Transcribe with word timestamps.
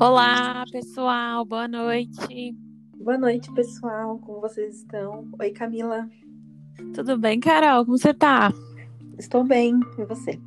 Olá, 0.00 0.64
pessoal, 0.72 1.44
boa 1.44 1.68
noite. 1.68 2.56
Boa 2.96 3.16
noite, 3.16 3.52
pessoal. 3.54 4.18
Como 4.18 4.40
vocês 4.40 4.78
estão? 4.78 5.28
Oi, 5.38 5.50
Camila. 5.52 6.08
Tudo 6.92 7.16
bem, 7.16 7.38
Carol? 7.38 7.84
Como 7.84 7.96
você 7.96 8.12
tá? 8.12 8.52
Estou 9.16 9.44
bem. 9.44 9.78
E 9.96 10.04
você? 10.04 10.40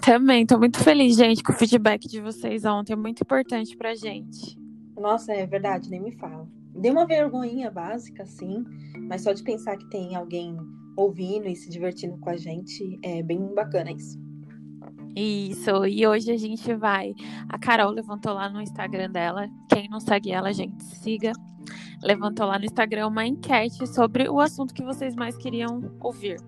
Também, 0.00 0.46
tô 0.46 0.58
muito 0.58 0.82
feliz, 0.82 1.16
gente, 1.16 1.42
com 1.42 1.52
o 1.52 1.54
feedback 1.54 2.08
de 2.08 2.18
vocês 2.22 2.64
ontem. 2.64 2.94
É 2.94 2.96
muito 2.96 3.22
importante 3.22 3.76
pra 3.76 3.94
gente. 3.94 4.58
Nossa, 4.96 5.32
é 5.34 5.46
verdade, 5.46 5.90
nem 5.90 6.00
me 6.00 6.12
fala. 6.12 6.48
Deu 6.74 6.92
uma 6.92 7.06
vergonhinha 7.06 7.70
básica, 7.70 8.24
sim, 8.24 8.64
mas 9.06 9.22
só 9.22 9.34
de 9.34 9.42
pensar 9.42 9.76
que 9.76 9.88
tem 9.90 10.16
alguém 10.16 10.56
ouvindo 10.96 11.46
e 11.46 11.54
se 11.54 11.68
divertindo 11.68 12.16
com 12.18 12.30
a 12.30 12.36
gente, 12.38 12.98
é 13.04 13.22
bem 13.22 13.54
bacana 13.54 13.92
isso. 13.92 14.18
Isso, 15.14 15.86
e 15.86 16.06
hoje 16.06 16.30
a 16.30 16.36
gente 16.36 16.72
vai. 16.74 17.14
A 17.48 17.58
Carol 17.58 17.90
levantou 17.90 18.32
lá 18.32 18.48
no 18.48 18.60
Instagram 18.60 19.10
dela. 19.10 19.48
Quem 19.68 19.88
não 19.88 20.00
segue 20.00 20.30
ela, 20.30 20.52
gente, 20.52 20.82
siga. 20.84 21.32
Levantou 22.02 22.46
lá 22.46 22.58
no 22.58 22.64
Instagram 22.64 23.08
uma 23.08 23.26
enquete 23.26 23.86
sobre 23.86 24.28
o 24.28 24.40
assunto 24.40 24.72
que 24.72 24.84
vocês 24.84 25.14
mais 25.16 25.36
queriam 25.36 25.90
ouvir. 26.00 26.38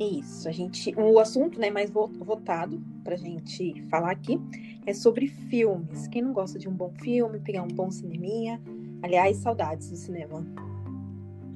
Isso, 0.00 0.48
a 0.48 0.52
gente. 0.52 0.94
O 0.96 1.18
assunto 1.18 1.58
né, 1.58 1.70
mais 1.70 1.90
votado 1.90 2.80
pra 3.02 3.16
gente 3.16 3.82
falar 3.88 4.12
aqui 4.12 4.40
é 4.86 4.94
sobre 4.94 5.28
filmes. 5.28 6.06
Quem 6.08 6.22
não 6.22 6.32
gosta 6.32 6.58
de 6.58 6.68
um 6.68 6.72
bom 6.72 6.92
filme, 7.02 7.40
pegar 7.40 7.62
um 7.62 7.68
bom 7.68 7.90
cineminha. 7.90 8.60
Aliás, 9.02 9.38
saudades 9.38 9.90
do 9.90 9.96
cinema. 9.96 10.44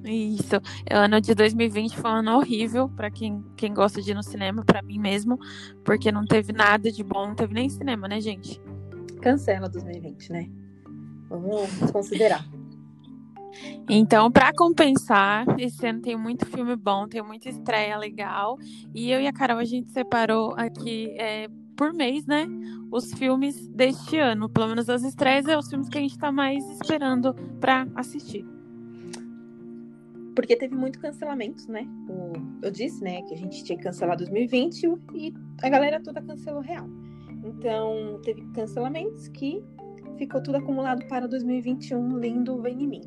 Isso. 0.05 0.56
O 0.91 0.97
ano 0.97 1.20
de 1.20 1.34
2020 1.34 1.97
foi 1.97 2.11
um 2.11 2.15
ano 2.15 2.37
horrível 2.37 2.88
para 2.88 3.11
quem, 3.11 3.45
quem 3.56 3.73
gosta 3.73 4.02
de 4.02 4.11
ir 4.11 4.15
no 4.15 4.23
cinema, 4.23 4.65
para 4.65 4.83
mim 4.83 4.98
mesmo, 4.98 5.38
porque 5.84 6.11
não 6.11 6.25
teve 6.25 6.52
nada 6.52 6.91
de 6.91 7.05
bom, 7.05 7.28
não 7.28 7.34
teve 7.34 7.55
nem 7.55 7.69
cinema, 7.69 8.09
né, 8.09 8.20
gente? 8.20 8.61
Cancela 9.20 9.69
2020, 9.69 10.33
né? 10.33 10.50
Vamos 11.28 11.91
considerar. 11.92 12.44
Então, 13.89 14.31
para 14.31 14.53
compensar, 14.55 15.44
esse 15.59 15.86
ano 15.86 16.00
tem 16.00 16.16
muito 16.16 16.47
filme 16.47 16.75
bom, 16.75 17.06
tem 17.06 17.22
muita 17.22 17.48
estreia 17.48 17.97
legal. 17.97 18.59
E 18.94 19.11
eu 19.11 19.20
e 19.20 19.27
a 19.27 19.33
Carol, 19.33 19.59
a 19.59 19.64
gente 19.64 19.91
separou 19.91 20.55
aqui 20.56 21.14
é, 21.19 21.48
por 21.77 21.92
mês, 21.92 22.27
né? 22.27 22.47
Os 22.91 23.12
filmes 23.12 23.69
deste 23.69 24.19
ano. 24.19 24.48
Pelo 24.48 24.69
menos 24.69 24.89
as 24.89 25.03
estreias 25.03 25.47
é 25.47 25.56
os 25.56 25.69
filmes 25.69 25.89
que 25.89 25.98
a 25.98 26.00
gente 26.00 26.12
está 26.12 26.33
mais 26.33 26.64
esperando 26.70 27.34
para 27.61 27.87
assistir. 27.94 28.47
Porque 30.34 30.56
teve 30.56 30.75
muito 30.75 30.98
cancelamento, 30.98 31.70
né? 31.70 31.86
O, 32.08 32.33
eu 32.64 32.70
disse, 32.70 33.02
né, 33.02 33.22
que 33.22 33.34
a 33.34 33.36
gente 33.36 33.62
tinha 33.64 33.77
que 33.77 33.84
cancelar 33.84 34.16
2020 34.16 34.84
e 35.14 35.34
a 35.62 35.69
galera 35.69 36.02
toda 36.02 36.22
cancelou 36.22 36.61
real. 36.61 36.86
Então, 37.44 38.20
teve 38.22 38.42
cancelamentos 38.53 39.28
que 39.28 39.62
ficou 40.16 40.42
tudo 40.42 40.56
acumulado 40.56 41.06
para 41.06 41.27
2021. 41.27 42.19
Lindo, 42.19 42.60
vem 42.62 42.83
em 42.83 42.88
mim. 42.88 43.03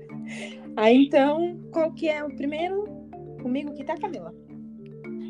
Aí, 0.76 1.06
então, 1.06 1.60
qual 1.72 1.92
que 1.92 2.08
é 2.08 2.22
o 2.24 2.34
primeiro? 2.34 2.84
Comigo 3.40 3.72
que 3.74 3.84
tá, 3.84 3.96
Camila? 3.96 4.34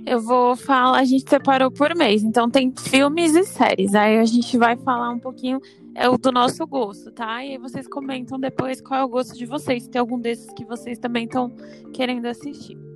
Eu 0.05 0.21
vou 0.21 0.57
falar, 0.57 0.99
a 0.99 1.05
gente 1.05 1.29
separou 1.29 1.71
por 1.71 1.95
mês, 1.95 2.23
então 2.23 2.51
tem 2.51 2.73
filmes 2.77 3.35
e 3.35 3.45
séries. 3.45 3.95
Aí 3.95 4.19
a 4.19 4.25
gente 4.25 4.59
vai 4.59 4.77
falar 4.77 5.11
um 5.11 5.19
pouquinho 5.19 5.61
é 5.95 6.09
o 6.09 6.17
do 6.17 6.33
nosso 6.33 6.67
gosto, 6.67 7.11
tá? 7.11 7.45
E 7.45 7.53
aí 7.53 7.59
vocês 7.59 7.87
comentam 7.87 8.39
depois 8.39 8.81
qual 8.81 9.01
é 9.01 9.05
o 9.05 9.09
gosto 9.09 9.37
de 9.37 9.47
vocês, 9.47 9.85
se 9.85 9.91
tem 9.91 10.01
algum 10.01 10.19
desses 10.19 10.53
que 10.55 10.65
vocês 10.65 10.99
também 10.99 11.25
estão 11.25 11.51
querendo 11.93 12.27
assistir. 12.27 12.92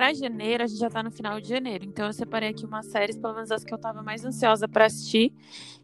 Para 0.00 0.14
janeiro, 0.14 0.64
a 0.64 0.66
gente 0.66 0.78
já 0.78 0.88
tá 0.88 1.02
no 1.02 1.10
final 1.10 1.38
de 1.42 1.46
janeiro, 1.50 1.84
então 1.84 2.06
eu 2.06 2.12
separei 2.14 2.48
aqui 2.48 2.64
umas 2.64 2.86
séries, 2.86 3.18
pelo 3.18 3.34
menos 3.34 3.50
as 3.50 3.62
que 3.62 3.74
eu 3.74 3.76
tava 3.76 4.02
mais 4.02 4.24
ansiosa 4.24 4.66
para 4.66 4.86
assistir, 4.86 5.30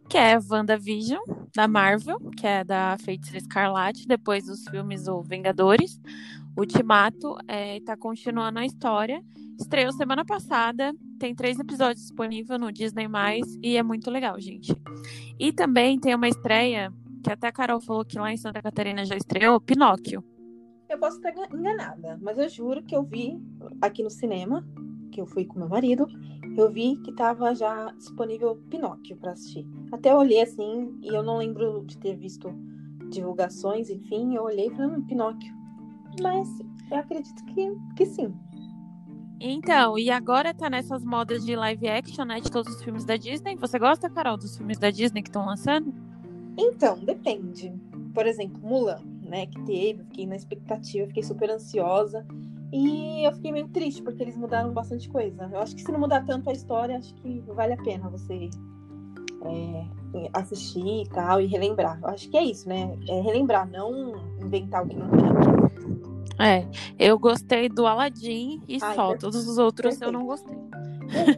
que 0.08 0.16
é 0.16 0.38
WandaVision, 0.38 1.20
da 1.54 1.68
Marvel, 1.68 2.18
que 2.34 2.46
é 2.46 2.64
da 2.64 2.96
Feiticeira 2.98 3.36
Escarlate, 3.36 4.08
depois 4.08 4.46
dos 4.46 4.64
filmes 4.70 5.06
O 5.06 5.20
Vingadores. 5.20 6.00
Ultimato 6.56 7.36
é, 7.46 7.78
tá 7.80 7.94
continuando 7.94 8.58
a 8.58 8.64
história. 8.64 9.22
Estreou 9.60 9.92
semana 9.92 10.24
passada, 10.24 10.94
tem 11.18 11.34
três 11.34 11.58
episódios 11.58 12.00
disponíveis 12.00 12.58
no 12.58 12.72
Disney+, 12.72 13.06
e 13.62 13.76
é 13.76 13.82
muito 13.82 14.10
legal, 14.10 14.40
gente. 14.40 14.74
E 15.38 15.52
também 15.52 16.00
tem 16.00 16.14
uma 16.14 16.26
estreia, 16.26 16.90
que 17.22 17.30
até 17.30 17.48
a 17.48 17.52
Carol 17.52 17.82
falou 17.82 18.02
que 18.02 18.18
lá 18.18 18.32
em 18.32 18.38
Santa 18.38 18.62
Catarina 18.62 19.04
já 19.04 19.14
estreou, 19.14 19.60
Pinóquio. 19.60 20.24
Eu 20.88 20.98
posso 20.98 21.16
estar 21.16 21.34
enganada, 21.52 22.18
mas 22.22 22.38
eu 22.38 22.48
juro 22.48 22.82
que 22.82 22.94
eu 22.94 23.02
vi 23.02 23.40
aqui 23.80 24.02
no 24.02 24.10
cinema, 24.10 24.64
que 25.10 25.20
eu 25.20 25.26
fui 25.26 25.44
com 25.44 25.58
meu 25.58 25.68
marido, 25.68 26.06
eu 26.56 26.70
vi 26.70 26.96
que 26.98 27.10
estava 27.10 27.54
já 27.54 27.90
disponível 27.92 28.56
Pinóquio 28.70 29.16
para 29.16 29.32
assistir. 29.32 29.66
Até 29.90 30.12
eu 30.12 30.18
olhei 30.18 30.40
assim, 30.40 30.96
e 31.02 31.08
eu 31.08 31.22
não 31.22 31.38
lembro 31.38 31.84
de 31.84 31.98
ter 31.98 32.16
visto 32.16 32.48
divulgações, 33.10 33.90
enfim, 33.90 34.34
eu 34.34 34.44
olhei 34.44 34.68
e 34.68 34.70
falei, 34.70 34.96
hum, 34.96 35.02
Pinóquio. 35.04 35.54
Mas 36.22 36.48
eu 36.90 36.96
acredito 36.96 37.44
que, 37.46 37.76
que 37.96 38.06
sim. 38.06 38.32
Então, 39.40 39.98
e 39.98 40.10
agora 40.10 40.54
tá 40.54 40.70
nessas 40.70 41.04
modas 41.04 41.44
de 41.44 41.54
live 41.54 41.88
action, 41.88 42.24
né? 42.24 42.40
De 42.40 42.50
todos 42.50 42.74
os 42.74 42.82
filmes 42.82 43.04
da 43.04 43.16
Disney. 43.16 43.54
Você 43.56 43.78
gosta, 43.78 44.08
Carol, 44.08 44.38
dos 44.38 44.56
filmes 44.56 44.78
da 44.78 44.90
Disney 44.90 45.22
que 45.22 45.28
estão 45.28 45.44
lançando? 45.44 45.92
Então, 46.56 46.98
depende. 46.98 47.70
Por 48.14 48.26
exemplo, 48.26 48.58
Mulan, 48.62 48.98
né? 49.28 49.46
Que 49.46 49.60
teve, 49.62 50.04
fiquei 50.04 50.26
na 50.26 50.36
expectativa, 50.36 51.06
fiquei 51.06 51.22
super 51.22 51.50
ansiosa. 51.50 52.26
E 52.72 53.26
eu 53.26 53.32
fiquei 53.32 53.52
meio 53.52 53.68
triste, 53.68 54.02
porque 54.02 54.22
eles 54.22 54.36
mudaram 54.36 54.72
bastante 54.72 55.08
coisa. 55.08 55.48
Eu 55.52 55.60
acho 55.60 55.74
que 55.74 55.82
se 55.82 55.92
não 55.92 56.00
mudar 56.00 56.24
tanto 56.24 56.50
a 56.50 56.52
história, 56.52 56.98
acho 56.98 57.14
que 57.14 57.40
vale 57.46 57.74
a 57.74 57.76
pena 57.76 58.08
você 58.08 58.50
é, 59.44 59.86
assistir 60.32 61.02
e 61.02 61.08
tal, 61.08 61.40
e 61.40 61.46
relembrar. 61.46 61.98
Eu 62.02 62.08
acho 62.08 62.28
que 62.28 62.36
é 62.36 62.44
isso, 62.44 62.68
né? 62.68 62.96
É 63.08 63.20
relembrar, 63.20 63.70
não 63.70 64.14
inventar 64.42 64.84
o 64.84 64.88
que 64.88 64.96
não 64.96 65.10
tem. 65.10 65.26
É, 66.38 66.66
eu 66.98 67.18
gostei 67.18 67.68
do 67.68 67.86
Aladdin 67.86 68.60
e 68.68 68.78
Ai, 68.80 68.94
só. 68.94 69.16
Todos 69.16 69.48
os 69.48 69.58
outros 69.58 69.96
perfeito. 69.96 70.12
eu 70.14 70.18
não 70.18 70.26
gostei. 70.26 70.56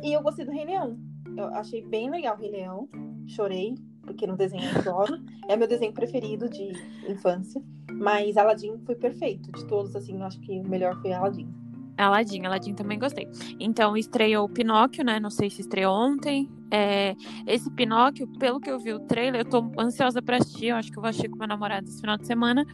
E, 0.03 0.09
e, 0.09 0.13
eu 0.13 0.23
gostei 0.23 0.45
do 0.45 0.51
Rei 0.51 0.65
Leão. 0.65 0.99
Eu 1.37 1.45
achei 1.55 1.83
bem 1.83 2.11
legal 2.11 2.37
o 2.37 2.41
Rei 2.41 2.51
Leão. 2.51 2.89
Chorei, 3.27 3.75
porque 4.09 4.27
no 4.27 4.37
desenho 4.37 4.65
eu 4.65 4.79
adoro. 4.81 5.21
É 5.49 5.57
meu 5.57 5.69
desenho 5.69 5.93
preferido 5.93 6.49
de 6.49 6.73
infância. 7.09 7.63
Mas 7.93 8.37
Aladdin 8.37 8.79
foi 8.85 8.95
perfeito. 8.95 9.53
De 9.53 9.67
todos, 9.67 9.95
assim, 9.95 10.17
eu 10.17 10.25
acho 10.25 10.41
que 10.41 10.59
o 10.59 10.69
melhor 10.69 11.01
foi 11.01 11.13
Aladdin. 11.13 11.49
Aladdin, 11.97 12.47
Aladdin 12.47 12.75
também 12.75 12.99
gostei. 12.99 13.29
Então, 13.59 13.97
estreou 13.97 14.47
o 14.47 14.49
Pinóquio, 14.49 15.05
né? 15.05 15.19
Não 15.19 15.31
sei 15.31 15.51
se 15.51 15.61
estreou 15.61 15.95
ontem. 15.95 16.49
É, 16.71 17.17
esse 17.47 17.71
Pinóquio, 17.71 18.27
pelo 18.39 18.61
que 18.61 18.71
eu 18.71 18.79
vi 18.79 18.93
o 18.93 19.01
trailer, 19.01 19.41
eu 19.41 19.45
tô 19.45 19.73
ansiosa 19.79 20.23
pra 20.23 20.37
assistir. 20.37 20.67
Eu 20.67 20.77
acho 20.77 20.93
que 20.93 20.99
eu 20.99 21.03
vou 21.03 21.11
assistir 21.11 21.29
com 21.29 21.37
meu 21.37 21.49
namorado 21.49 21.89
esse 21.89 22.01
final 22.01 22.17
de 22.17 22.27
semana. 22.27 22.65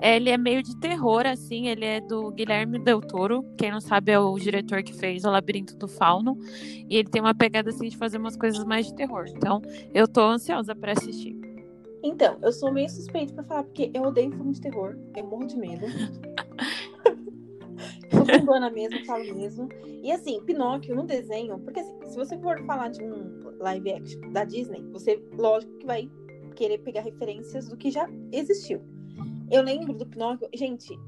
Ele 0.00 0.30
é 0.30 0.38
meio 0.38 0.62
de 0.62 0.76
terror, 0.76 1.26
assim. 1.26 1.68
Ele 1.68 1.84
é 1.84 2.00
do 2.00 2.30
Guilherme 2.30 2.78
Del 2.78 3.00
Toro. 3.00 3.44
Quem 3.56 3.70
não 3.70 3.80
sabe 3.80 4.12
é 4.12 4.18
o 4.18 4.38
diretor 4.38 4.82
que 4.82 4.94
fez 4.94 5.24
O 5.24 5.30
Labirinto 5.30 5.76
do 5.76 5.88
Fauno. 5.88 6.38
E 6.88 6.96
ele 6.96 7.08
tem 7.08 7.20
uma 7.20 7.34
pegada, 7.34 7.70
assim, 7.70 7.88
de 7.88 7.96
fazer 7.96 8.18
umas 8.18 8.36
coisas 8.36 8.64
mais 8.64 8.86
de 8.86 8.94
terror. 8.94 9.26
Então, 9.28 9.60
eu 9.92 10.06
tô 10.06 10.22
ansiosa 10.22 10.74
para 10.74 10.92
assistir. 10.92 11.36
Então, 12.02 12.38
eu 12.42 12.52
sou 12.52 12.72
meio 12.72 12.88
suspeito 12.88 13.34
pra 13.34 13.42
falar, 13.42 13.64
porque 13.64 13.90
eu 13.92 14.02
odeio 14.02 14.30
filme 14.30 14.52
de 14.52 14.60
terror. 14.60 14.96
Eu 15.16 15.26
morro 15.26 15.46
de 15.46 15.56
medo. 15.56 15.86
Sou 18.10 18.24
bundona 18.24 18.70
mesmo, 18.70 19.04
falo 19.04 19.34
mesmo. 19.34 19.68
E 20.02 20.10
assim, 20.10 20.40
Pinóquio 20.44 20.94
no 20.94 21.04
desenho, 21.04 21.58
porque 21.60 21.80
assim, 21.80 21.94
se 22.06 22.16
você 22.16 22.38
for 22.38 22.64
falar 22.64 22.88
de 22.88 23.02
um 23.04 23.52
live 23.58 23.92
action 23.92 24.32
da 24.32 24.44
Disney, 24.44 24.82
você, 24.90 25.22
lógico 25.36 25.72
que 25.78 25.86
vai 25.86 26.10
querer 26.56 26.78
pegar 26.78 27.02
referências 27.02 27.68
do 27.68 27.76
que 27.76 27.90
já 27.90 28.08
existiu. 28.32 28.80
Eu 29.50 29.62
lembro 29.62 29.92
do 29.92 30.06
Pinóquio, 30.06 30.48
gente, 30.54 30.98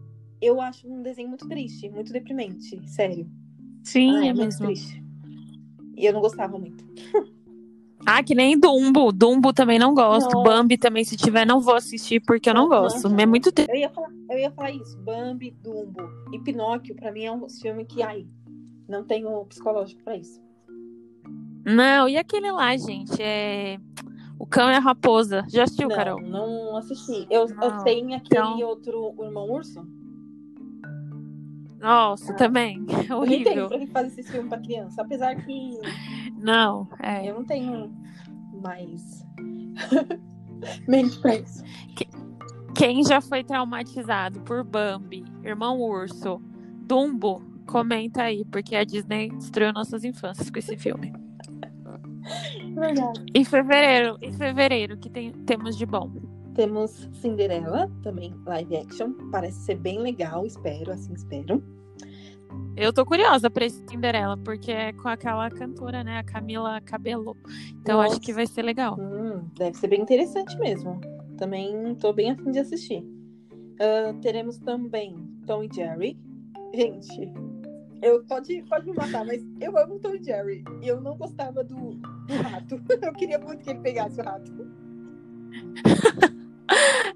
eu 0.41 0.61
acho 0.61 0.89
um 0.89 1.03
desenho 1.03 1.29
muito 1.29 1.47
triste, 1.49 1.89
muito 1.91 2.13
deprimente, 2.13 2.81
sério. 2.89 3.29
Sim, 3.85 4.17
ah, 4.17 4.27
é, 4.27 4.29
é 4.29 4.35
mesmo. 4.35 4.67
Triste. 4.67 5.03
E 5.97 6.07
eu 6.07 6.13
não 6.13 6.21
gostava 6.21 6.59
muito. 6.59 6.85
Ah, 8.07 8.23
que 8.23 8.35
nem 8.35 8.59
Dumbo. 8.59 9.13
Dumbo 9.13 9.53
também 9.53 9.79
não 9.79 9.95
gosto. 9.95 10.43
Bambi 10.43 10.79
também, 10.79 11.05
se 11.05 11.17
tiver, 11.17 11.47
não 11.47 11.61
vou 11.61 11.75
assistir 11.75 12.21
porque 12.21 12.49
eu 12.49 12.55
não, 12.55 12.69
gosto. 12.69 13.07
É 13.21 13.27
muito 13.27 13.53
triste. 13.53 13.71
Eu 13.71 13.77
ia, 13.77 13.91
falar, 13.91 14.09
eu 14.31 14.39
ia 14.39 14.51
falar 14.51 14.71
isso. 14.71 14.99
Bambi, 14.99 15.51
Dumbo 15.63 16.09
e 16.33 16.39
Pinóquio, 16.39 16.95
pra 16.95 17.13
mim, 17.13 17.25
é 17.25 17.33
um 17.33 17.47
filme 17.49 17.85
que, 17.85 18.03
ai, 18.03 18.27
não 18.89 19.05
tenho 19.05 19.45
psicológico 19.45 20.03
pra 20.03 20.17
isso. 20.17 20.41
Não, 21.65 22.09
e 22.09 22.17
aquele 22.17 22.51
lá, 22.51 22.75
gente, 22.77 23.21
é... 23.23 23.79
O 24.41 24.47
Cão 24.47 24.71
e 24.71 24.75
a 24.75 24.79
Raposa. 24.79 25.45
Já 25.49 25.65
assistiu, 25.65 25.87
não, 25.87 25.95
Carol? 25.95 26.23
Não 26.23 26.75
assisti. 26.79 27.27
Eu, 27.29 27.47
eu 27.47 27.85
tenho 27.85 28.17
aquele 28.17 28.41
então... 28.41 28.59
outro, 28.61 29.15
o 29.15 29.23
Irmão 29.23 29.51
Urso. 29.51 29.87
Nossa, 31.79 32.33
ah. 32.33 32.37
também. 32.37 32.87
É 33.07 33.15
horrível. 33.15 33.53
Eu 33.53 33.61
não 33.61 33.69
pra 33.69 33.79
que 33.81 33.87
faz 33.89 34.19
esse 34.19 34.33
filme 34.33 34.49
pra 34.49 34.59
criança. 34.59 35.03
Apesar 35.03 35.37
que 35.45 35.79
não, 36.39 36.89
é. 37.03 37.29
Eu 37.29 37.35
não 37.35 37.45
tenho 37.45 37.93
mais 38.63 39.27
mente 40.89 41.21
pra 41.21 41.37
isso. 41.37 41.63
Quem 42.75 43.05
já 43.05 43.21
foi 43.21 43.45
traumatizado 43.45 44.41
por 44.41 44.65
Bambi, 44.65 45.23
Irmão 45.45 45.83
Urso, 45.83 46.41
Dumbo, 46.87 47.43
comenta 47.67 48.23
aí, 48.23 48.47
porque 48.47 48.75
a 48.75 48.85
Disney 48.85 49.29
destruiu 49.33 49.71
nossas 49.75 50.03
infâncias 50.03 50.49
com 50.49 50.59
esse 50.59 50.79
filme. 50.79 51.13
Verdade. 52.75 53.25
Em 53.35 53.45
fevereiro, 53.45 54.19
em 54.23 54.33
fevereiro, 54.33 54.97
que 54.97 55.11
tem, 55.11 55.33
temos 55.33 55.77
de 55.77 55.87
bom? 55.87 56.11
Temos 56.55 57.09
Cinderela, 57.13 57.91
também 58.03 58.35
live 58.47 58.77
action. 58.77 59.13
Parece 59.31 59.61
ser 59.61 59.77
bem 59.77 59.99
legal, 59.99 60.45
espero, 60.47 60.93
assim 60.93 61.13
espero. 61.15 61.63
Eu 62.77 62.93
tô 62.93 63.05
curiosa 63.05 63.51
pra 63.51 63.67
esse 63.67 63.83
Cinderela, 63.89 64.37
porque 64.37 64.73
é 64.73 64.93
com 64.93 65.09
aquela 65.09 65.51
cantora, 65.51 66.03
né? 66.03 66.19
A 66.19 66.25
Camila 66.25 66.81
Cabello. 66.81 67.37
Então 67.81 67.99
Nossa. 67.99 68.13
acho 68.13 68.21
que 68.21 68.33
vai 68.33 68.47
ser 68.47 68.63
legal. 68.63 68.97
Hum, 68.99 69.45
deve 69.57 69.77
ser 69.77 69.89
bem 69.89 70.01
interessante 70.01 70.59
mesmo. 70.59 71.01
Também 71.37 71.95
tô 71.97 72.13
bem 72.13 72.31
afim 72.31 72.51
de 72.51 72.59
assistir. 72.59 73.05
Ah, 73.81 74.15
teremos 74.21 74.59
também 74.59 75.17
Tom 75.47 75.65
e 75.65 75.69
Jerry. 75.73 76.19
Gente, 76.75 77.33
eu 78.03 78.25
pode, 78.25 78.63
pode 78.69 78.87
me 78.91 78.97
matar, 78.97 79.25
mas 79.25 79.43
eu 79.61 79.77
amo 79.79 79.99
Tom 79.99 80.15
e 80.15 80.23
Jerry. 80.23 80.65
E 80.83 80.89
eu 80.89 81.01
não 81.01 81.17
gostava 81.17 81.63
do, 81.65 81.75
do 81.95 82.35
rato. 82.43 82.81
Eu 83.03 83.13
queria 83.15 83.39
muito 83.39 83.63
que 83.63 83.71
ele 83.71 83.81
pegasse 83.81 84.21
o 84.21 84.25
rato. 84.25 84.51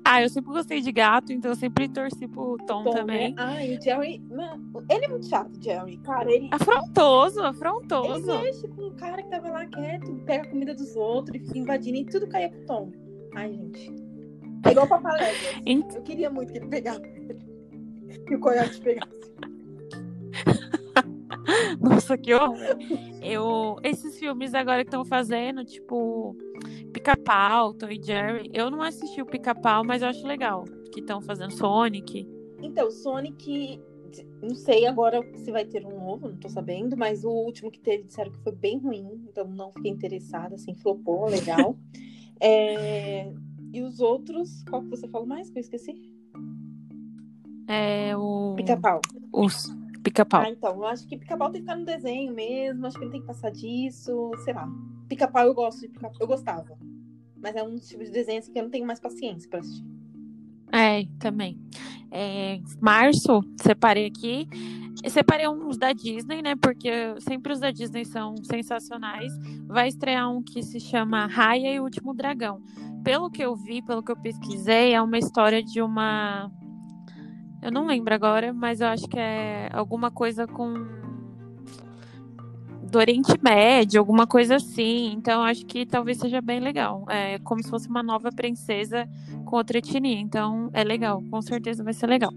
Ah, 0.07 0.21
eu 0.23 0.29
sempre 0.29 0.53
gostei 0.53 0.81
de 0.81 0.93
gato, 0.93 1.33
então 1.33 1.53
eu 1.53 1.57
sempre 1.57 1.89
torci 1.89 2.27
pro 2.29 2.59
Tom, 2.67 2.83
Tom, 2.85 2.91
também. 2.91 3.31
Né? 3.31 3.43
Ai, 3.43 3.77
o 3.77 3.81
Jerry. 3.83 4.21
Mano, 4.29 4.85
ele 4.91 5.05
é 5.07 5.09
muito 5.09 5.27
chato, 5.29 5.51
Jerry. 5.63 5.97
Cara, 5.99 6.31
ele. 6.31 6.49
Afrontoso, 6.53 7.39
Ele 7.39 7.47
afrontoso. 7.49 8.27
mexe 8.43 8.69
com 8.69 8.83
o 8.89 8.95
cara 8.95 9.23
que 9.23 9.31
tava 9.31 9.49
lá 9.49 9.65
quieto, 9.67 10.13
pega 10.27 10.43
a 10.45 10.51
comida 10.51 10.75
dos 10.75 10.95
outros 10.97 11.37
e 11.41 11.45
fica 11.47 11.59
invadindo 11.59 11.97
e 11.99 12.05
tudo 12.05 12.27
caía 12.29 12.51
pro 12.51 12.67
Tom. 12.67 12.93
Ai, 13.35 13.53
gente. 13.53 13.95
É 14.67 14.71
igual 14.73 14.87
o 14.87 14.89
Papaléguas. 14.89 15.37
Em- 15.65 15.85
Eu 15.95 16.03
queria 16.03 16.29
muito 16.31 16.53
que 16.53 16.59
ele 16.59 16.67
pegasse. 16.69 17.01
Que 18.27 18.35
o 18.35 18.41
coiote 18.41 18.81
pegasse. 18.81 19.24
Nossa, 21.81 22.17
que 22.17 22.35
horror. 22.35 22.57
Eu, 23.23 23.77
esses 23.83 24.19
filmes 24.19 24.55
agora 24.55 24.85
que 24.85 24.89
estão 24.89 25.05
fazendo, 25.05 25.65
tipo, 25.65 26.37
Pica-Pau, 26.93 27.75
Tom 27.75 27.89
e 27.89 28.03
Jerry, 28.03 28.51
eu 28.53 28.71
não 28.71 28.83
assisti 28.83 29.21
o 29.21 29.27
Pica-Pau, 29.27 29.85
mas 29.85 30.03
eu 30.03 30.09
acho 30.09 30.27
legal. 30.27 30.65
Que 30.93 31.01
estão 31.01 31.21
fazendo 31.21 31.53
Sonic. 31.53 32.29
Então, 32.63 32.91
Sonic. 32.91 33.81
Não 34.41 34.55
sei 34.55 34.87
agora 34.87 35.21
se 35.35 35.51
vai 35.51 35.65
ter 35.65 35.85
um 35.85 35.99
novo, 35.99 36.29
não 36.29 36.37
tô 36.37 36.49
sabendo, 36.49 36.97
mas 36.97 37.25
o 37.25 37.31
último 37.31 37.69
que 37.69 37.81
teve 37.81 38.05
disseram 38.05 38.31
que 38.31 38.39
foi 38.39 38.53
bem 38.53 38.79
ruim, 38.79 39.25
então 39.29 39.45
não 39.45 39.73
fiquei 39.73 39.91
interessada, 39.91 40.55
assim, 40.55 40.75
flopou, 40.75 41.27
legal. 41.27 41.77
É, 42.41 43.33
E 43.73 43.81
os 43.81 44.01
outros, 44.01 44.65
qual 44.69 44.83
que 44.83 44.91
você 44.91 45.09
falou 45.09 45.27
mais 45.27 45.49
que 45.49 45.59
eu 45.59 45.61
esqueci? 45.61 45.95
É 47.67 48.15
o. 48.17 48.55
Pica-pau. 48.57 49.01
Os 49.33 49.69
Pica-Pau. 50.05 50.43
Ah, 50.43 50.51
então, 50.51 50.75
eu 50.75 50.85
acho 50.85 51.07
que 51.09 51.17
pica-pau 51.17 51.51
tem 51.51 51.63
que 51.63 51.67
ficar 51.67 51.79
no 51.79 51.87
desenho 51.87 52.35
mesmo, 52.35 52.87
acho 52.87 52.99
que 52.99 53.05
ele 53.05 53.11
tem 53.11 53.21
que 53.23 53.27
passar 53.27 53.51
disso, 53.51 54.31
sei 54.45 54.53
lá. 54.53 54.69
Pica-pau 55.09 55.47
eu 55.47 55.55
gosto 55.55 55.81
de 55.81 55.89
pica-pau, 55.89 56.19
eu 56.21 56.27
gostava. 56.27 56.79
Mas 57.43 57.57
é 57.57 57.63
um 57.63 57.77
tipo 57.77 58.05
de 58.05 58.11
desenho 58.11 58.39
assim, 58.39 58.53
que 58.53 58.59
eu 58.59 58.65
não 58.65 58.71
tenho 58.71 58.87
mais 58.87 59.01
paciência 59.01 59.49
pra 59.49 59.61
assistir. 59.61 59.85
É, 60.71 61.05
também. 61.19 61.59
É, 62.11 62.61
março, 62.81 63.41
separei 63.61 64.07
aqui. 64.07 64.47
Eu 65.03 65.11
separei 65.11 65.49
uns 65.49 65.77
da 65.77 65.93
Disney, 65.93 66.43
né? 66.43 66.55
Porque 66.55 66.91
sempre 67.21 67.53
os 67.53 67.61
da 67.61 67.71
Disney 67.71 68.05
são 68.05 68.35
sensacionais. 68.45 69.33
Vai 69.67 69.89
estrear 69.89 70.31
um 70.31 70.43
que 70.43 70.63
se 70.63 70.81
chama 70.81 71.27
Raya 71.27 71.75
e 71.75 71.81
o 71.81 71.85
Último 71.85 72.15
Dragão. 72.15 72.63
Pelo 73.03 73.31
que 73.31 73.43
eu 73.43 73.57
vi, 73.57 73.83
pelo 73.83 74.03
que 74.03 74.13
eu 74.13 74.17
pesquisei, 74.17 74.95
é 74.95 75.01
uma 75.01 75.19
história 75.19 75.63
de 75.63 75.83
uma. 75.83 76.51
Eu 77.65 77.73
não 77.73 77.87
lembro 77.87 78.15
agora, 78.15 78.53
mas 78.53 78.83
eu 78.83 78.87
acho 78.89 79.09
que 79.09 79.19
é 79.19 79.71
alguma 79.73 80.11
coisa 80.11 80.47
com. 80.47 80.75
Do 82.83 82.99
Oriente 82.99 83.33
Médio, 83.43 83.99
alguma 83.99 84.27
coisa 84.27 84.57
assim. 84.57 85.13
Então, 85.15 85.43
acho 85.43 85.65
que 85.65 85.87
talvez 85.87 86.19
seja 86.19 86.43
bem 86.43 86.61
legal. 86.61 87.07
É 87.09 87.39
como 87.39 87.63
se 87.63 87.71
fosse 87.71 87.89
uma 87.89 88.03
nova 88.03 88.31
princesa 88.31 89.09
com 89.47 89.57
outra 89.57 89.79
etnia. 89.79 90.21
Então, 90.21 90.69
é 90.75 90.85
legal. 90.85 91.23
Com 91.31 91.41
certeza 91.41 91.83
vai 91.83 91.95
ser 91.95 92.07
legal. 92.07 92.33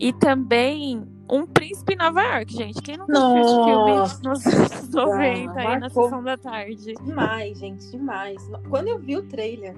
E 0.00 0.12
também 0.12 1.06
Um 1.30 1.46
Príncipe 1.46 1.94
em 1.94 1.96
Nova 1.96 2.22
York, 2.22 2.52
gente. 2.52 2.82
Quem 2.82 2.96
nunca 2.96 3.12
assistiu 3.12 3.40
esse 3.42 3.64
filme 3.64 3.96
nos 4.24 4.46
anos 4.46 4.88
90 4.94 5.60
aí 5.60 5.78
na 5.78 5.88
sessão 5.90 6.22
da 6.24 6.36
tarde? 6.36 6.94
Demais, 7.04 7.58
gente, 7.58 7.90
demais. 7.90 8.50
Quando 8.68 8.88
eu 8.88 8.98
vi 8.98 9.16
o 9.16 9.22
trailer 9.22 9.76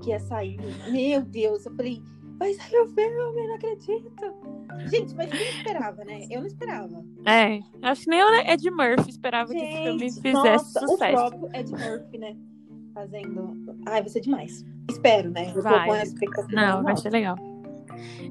que 0.00 0.10
ia 0.10 0.20
sair, 0.20 0.58
meu 0.90 1.22
Deus, 1.22 1.66
eu 1.66 1.74
falei, 1.74 2.02
vai 2.42 2.54
sair 2.54 2.80
o 2.80 2.88
filme, 2.88 3.46
não 3.46 3.54
acredito. 3.54 4.90
Gente, 4.90 5.14
mas 5.14 5.30
quem 5.30 5.48
esperava, 5.48 6.04
né? 6.04 6.26
Eu 6.28 6.40
não 6.40 6.46
esperava. 6.46 7.04
É, 7.24 7.60
acho 7.82 8.02
que 8.02 8.10
nem 8.10 8.22
o 8.22 8.34
Ed 8.34 8.70
Murphy 8.70 9.10
esperava 9.10 9.52
que 9.52 9.58
esse 9.58 9.82
filme 9.82 9.98
Gente, 10.10 10.20
fizesse 10.20 10.74
nossa, 10.74 10.84
o 10.84 10.88
sucesso. 10.88 11.12
próprio 11.12 11.48
Ed 11.54 11.70
Murphy, 11.70 12.18
né? 12.18 12.36
Fazendo. 12.92 13.76
Ai, 13.86 14.00
vai 14.00 14.08
ser 14.08 14.20
demais. 14.20 14.64
Espero, 14.90 15.30
né? 15.30 15.52
Eu 15.54 15.62
Vai. 15.62 15.88
Não, 16.50 16.82
vai 16.82 16.96
ser 16.96 17.10
legal. 17.10 17.36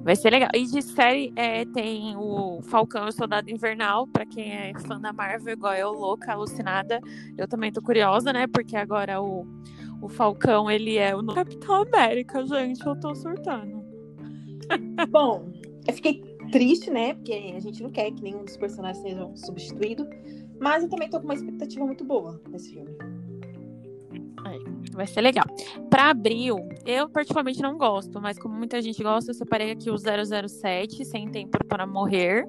Vai 0.04 0.16
ser 0.16 0.30
legal. 0.32 0.50
E 0.54 0.66
de 0.66 0.82
série 0.82 1.32
é, 1.36 1.64
tem 1.66 2.16
o 2.18 2.62
Falcão 2.64 3.06
e 3.06 3.10
o 3.10 3.14
Soldado 3.14 3.50
Invernal, 3.50 4.08
pra 4.08 4.26
quem 4.26 4.52
é 4.52 4.74
fã 4.88 5.00
da 5.00 5.14
Marvel, 5.14 5.54
igual 5.54 5.74
eu, 5.74 5.92
louca, 5.92 6.34
alucinada. 6.34 7.00
Eu 7.38 7.48
também 7.48 7.72
tô 7.72 7.82
curiosa, 7.82 8.34
né? 8.34 8.46
Porque 8.48 8.76
agora 8.76 9.22
o, 9.22 9.48
o 10.02 10.10
Falcão, 10.10 10.70
ele 10.70 10.98
é 10.98 11.16
o 11.16 11.22
novo 11.22 11.36
Capitão 11.36 11.84
América, 11.84 12.46
gente. 12.46 12.86
Eu 12.86 13.00
tô 13.00 13.16
surtando. 13.16 13.81
Bom, 15.10 15.52
eu 15.88 15.94
fiquei 15.94 16.22
triste, 16.52 16.90
né? 16.90 17.14
Porque 17.14 17.34
a 17.34 17.60
gente 17.60 17.82
não 17.82 17.90
quer 17.90 18.12
que 18.12 18.22
nenhum 18.22 18.44
dos 18.44 18.58
personagens 18.58 19.04
sejam 19.04 19.36
substituídos. 19.36 20.08
Mas 20.60 20.84
eu 20.84 20.90
também 20.90 21.10
tô 21.10 21.20
com 21.20 21.26
uma 21.26 21.34
expectativa 21.34 21.86
muito 21.86 22.04
boa 22.04 22.40
nesse 22.50 22.74
filme. 22.74 22.96
Vai 24.94 25.08
ser 25.08 25.22
legal. 25.22 25.46
Pra 25.90 26.10
abril, 26.10 26.58
eu 26.86 27.10
particularmente 27.10 27.62
não 27.62 27.78
gosto, 27.78 28.22
mas 28.22 28.38
como 28.38 28.56
muita 28.56 28.82
gente 28.82 29.02
gosta, 29.02 29.32
eu 29.32 29.36
separei 29.36 29.72
aqui 29.72 29.90
o 29.90 29.96
007, 29.98 31.06
Sem 31.06 31.30
Tempo 31.30 31.58
para 31.66 31.88
Morrer. 31.88 32.48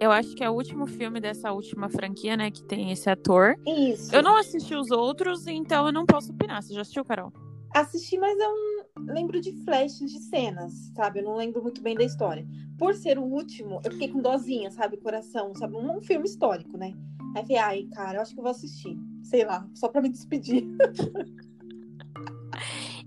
Eu 0.00 0.10
acho 0.10 0.34
que 0.34 0.42
é 0.42 0.50
o 0.50 0.54
último 0.54 0.86
filme 0.86 1.20
dessa 1.20 1.52
última 1.52 1.88
franquia, 1.88 2.36
né, 2.36 2.50
que 2.50 2.62
tem 2.64 2.90
esse 2.90 3.08
ator. 3.08 3.56
Isso. 3.66 4.14
Eu 4.14 4.22
não 4.22 4.36
assisti 4.36 4.74
os 4.74 4.90
outros, 4.90 5.46
então 5.46 5.86
eu 5.86 5.92
não 5.92 6.04
posso 6.04 6.32
opinar. 6.32 6.62
Você 6.62 6.74
já 6.74 6.80
assistiu, 6.80 7.04
Carol? 7.04 7.32
assisti, 7.74 8.16
mas 8.18 8.38
eu 8.38 8.83
lembro 9.06 9.40
de 9.40 9.52
flashes 9.64 10.10
de 10.10 10.18
cenas, 10.20 10.72
sabe? 10.94 11.20
Eu 11.20 11.24
não 11.24 11.36
lembro 11.36 11.62
muito 11.62 11.82
bem 11.82 11.94
da 11.94 12.04
história. 12.04 12.46
Por 12.78 12.94
ser 12.94 13.18
o 13.18 13.22
último, 13.22 13.80
eu 13.84 13.92
fiquei 13.92 14.08
com 14.08 14.20
dozinha, 14.20 14.70
sabe? 14.70 14.96
Coração, 14.96 15.54
sabe? 15.54 15.76
Um, 15.76 15.98
um 15.98 16.00
filme 16.00 16.24
histórico, 16.26 16.76
né? 16.76 16.92
Aí 17.36 17.42
falei, 17.42 17.56
ai, 17.58 17.82
cara, 17.92 18.18
eu 18.18 18.22
acho 18.22 18.32
que 18.32 18.40
eu 18.40 18.44
vou 18.44 18.50
assistir. 18.50 18.96
Sei 19.22 19.44
lá, 19.44 19.66
só 19.74 19.88
pra 19.88 20.02
me 20.02 20.08
despedir. 20.08 20.64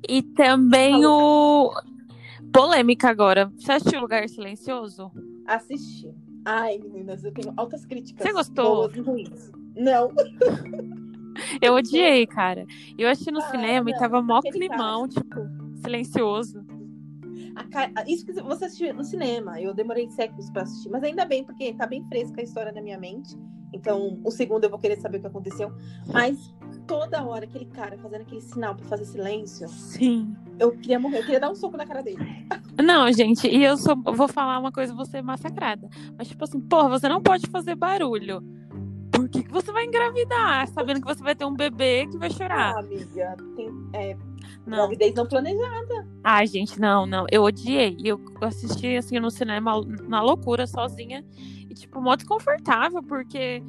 E 0.07 0.21
também 0.21 1.05
o. 1.05 1.71
Polêmica 2.53 3.09
agora. 3.09 3.51
Você 3.57 3.71
assistiu 3.71 3.99
Lugar 3.99 4.27
Silencioso? 4.29 5.11
Assisti. 5.45 6.13
Ai, 6.45 6.77
meninas, 6.77 7.23
eu 7.23 7.31
tenho 7.31 7.53
altas 7.57 7.85
críticas. 7.85 8.25
Você 8.25 8.33
gostou? 8.33 8.89
E. 8.89 9.81
Não. 9.81 10.11
Eu 11.61 11.75
odiei, 11.75 12.25
cara. 12.25 12.65
Eu 12.97 13.07
assisti 13.09 13.31
no 13.31 13.39
Ah, 13.39 13.51
cinema 13.51 13.89
e 13.89 13.93
não, 13.93 13.99
tava 13.99 14.21
mó 14.23 14.41
climão, 14.41 15.07
tipo, 15.07 15.47
silencioso. 15.81 16.65
Ca- 17.71 17.91
Isso 18.07 18.25
que 18.25 18.33
você 18.33 18.65
assistiu 18.65 18.93
no 18.93 19.03
cinema. 19.03 19.59
Eu 19.59 19.73
demorei 19.73 20.09
séculos 20.09 20.49
pra 20.51 20.63
assistir. 20.63 20.89
Mas 20.89 21.03
ainda 21.03 21.25
bem, 21.25 21.43
porque 21.43 21.73
tá 21.73 21.85
bem 21.87 22.03
fresca 22.07 22.41
a 22.41 22.43
história 22.43 22.71
na 22.71 22.81
minha 22.81 22.99
mente. 22.99 23.35
Então, 23.73 24.19
o 24.23 24.31
segundo 24.31 24.63
eu 24.63 24.69
vou 24.69 24.79
querer 24.79 24.95
saber 24.97 25.17
o 25.17 25.21
que 25.21 25.27
aconteceu. 25.27 25.71
Mas 26.11 26.53
toda 26.85 27.23
hora, 27.23 27.45
aquele 27.45 27.65
cara 27.65 27.97
fazendo 27.97 28.21
aquele 28.21 28.41
sinal 28.41 28.75
pra 28.75 28.85
fazer 28.85 29.05
silêncio, 29.05 29.67
Sim. 29.67 30.33
eu 30.57 30.71
queria 30.71 30.99
morrer. 30.99 31.17
Eu 31.19 31.23
queria 31.23 31.39
dar 31.39 31.51
um 31.51 31.55
soco 31.55 31.75
na 31.75 31.85
cara 31.85 32.01
dele. 32.01 32.17
Não, 32.81 33.11
gente, 33.11 33.47
e 33.47 33.63
eu 33.63 33.75
vou 34.15 34.27
falar 34.27 34.59
uma 34.59 34.71
coisa, 34.71 34.93
vou 34.93 35.05
ser 35.05 35.21
massacrada. 35.23 35.89
Mas, 36.17 36.27
tipo 36.27 36.43
assim, 36.43 36.59
porra, 36.61 36.89
você 36.89 37.09
não 37.09 37.21
pode 37.21 37.47
fazer 37.47 37.73
barulho. 37.75 38.39
Por 39.17 39.29
que, 39.29 39.43
que 39.43 39.51
você 39.51 39.71
vai 39.71 39.85
engravidar? 39.85 40.67
Sabendo 40.67 41.01
que 41.01 41.07
você 41.07 41.23
vai 41.23 41.35
ter 41.35 41.45
um 41.45 41.55
bebê 41.55 42.05
que 42.07 42.17
vai 42.17 42.29
Ah, 42.29 42.33
chorar. 42.33 42.77
amiga, 42.77 43.35
tem 43.55 43.69
é, 43.93 44.15
Não. 44.65 44.77
gravidez 44.77 45.13
não 45.15 45.25
planejada. 45.27 46.07
Ai, 46.23 46.45
gente, 46.47 46.79
não, 46.79 47.05
não. 47.05 47.25
Eu 47.31 47.43
odiei. 47.43 47.97
E 47.99 48.07
eu 48.07 48.19
assisti, 48.41 48.95
assim, 48.95 49.19
no 49.19 49.31
cinema 49.31 49.73
na 50.07 50.21
loucura, 50.21 50.67
sozinha. 50.67 51.25
E, 51.69 51.73
tipo, 51.73 51.99
mó 51.99 52.15
desconfortável, 52.15 53.01
porque 53.01 53.63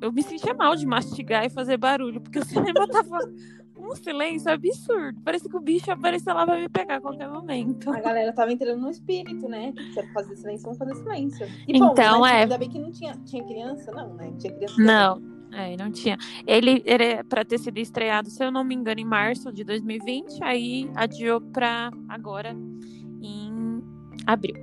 eu 0.00 0.12
me 0.12 0.22
sentia 0.22 0.54
mal 0.54 0.76
de 0.76 0.86
mastigar 0.86 1.44
e 1.44 1.50
fazer 1.50 1.76
barulho. 1.76 2.20
Porque 2.20 2.38
o 2.38 2.44
cinema 2.44 2.86
tava 2.88 3.18
um 3.76 3.94
silêncio 3.94 4.50
absurdo. 4.50 5.20
Parecia 5.22 5.50
que 5.50 5.56
o 5.56 5.60
bicho 5.60 5.90
apareceu 5.90 6.34
lá 6.34 6.44
pra 6.44 6.58
me 6.58 6.68
pegar 6.68 6.96
a 6.96 7.00
qualquer 7.00 7.28
momento. 7.28 7.90
A 7.90 8.00
galera 8.00 8.32
tava 8.32 8.52
entrando 8.52 8.80
no 8.80 8.90
espírito, 8.90 9.48
né? 9.48 9.72
Se 9.92 10.00
é 10.00 10.02
pra 10.02 10.12
fazer 10.12 10.36
silêncio, 10.36 10.64
vamos 10.64 10.78
fazer 10.78 10.94
silêncio. 10.94 11.46
E 11.68 11.78
bom, 11.78 11.92
Então, 11.92 12.20
mas, 12.20 12.32
é. 12.32 12.42
Ainda 12.42 12.58
bem 12.58 12.68
que 12.70 12.78
não 12.78 12.90
tinha, 12.90 13.14
tinha 13.24 13.44
criança, 13.44 13.90
não, 13.92 14.14
né? 14.14 14.32
Tinha 14.38 14.52
criança. 14.52 14.74
Não, 14.80 15.22
é, 15.52 15.76
não 15.76 15.90
tinha. 15.90 16.16
Ele 16.46 16.82
era 16.86 17.24
pra 17.24 17.44
ter 17.44 17.58
sido 17.58 17.78
estreado, 17.78 18.30
se 18.30 18.44
eu 18.44 18.50
não 18.50 18.64
me 18.64 18.74
engano, 18.74 19.00
em 19.00 19.04
março 19.04 19.52
de 19.52 19.64
2020, 19.64 20.42
aí 20.42 20.90
adiou 20.94 21.40
pra 21.40 21.90
agora, 22.08 22.56
em 23.20 23.82
abril. 24.26 24.56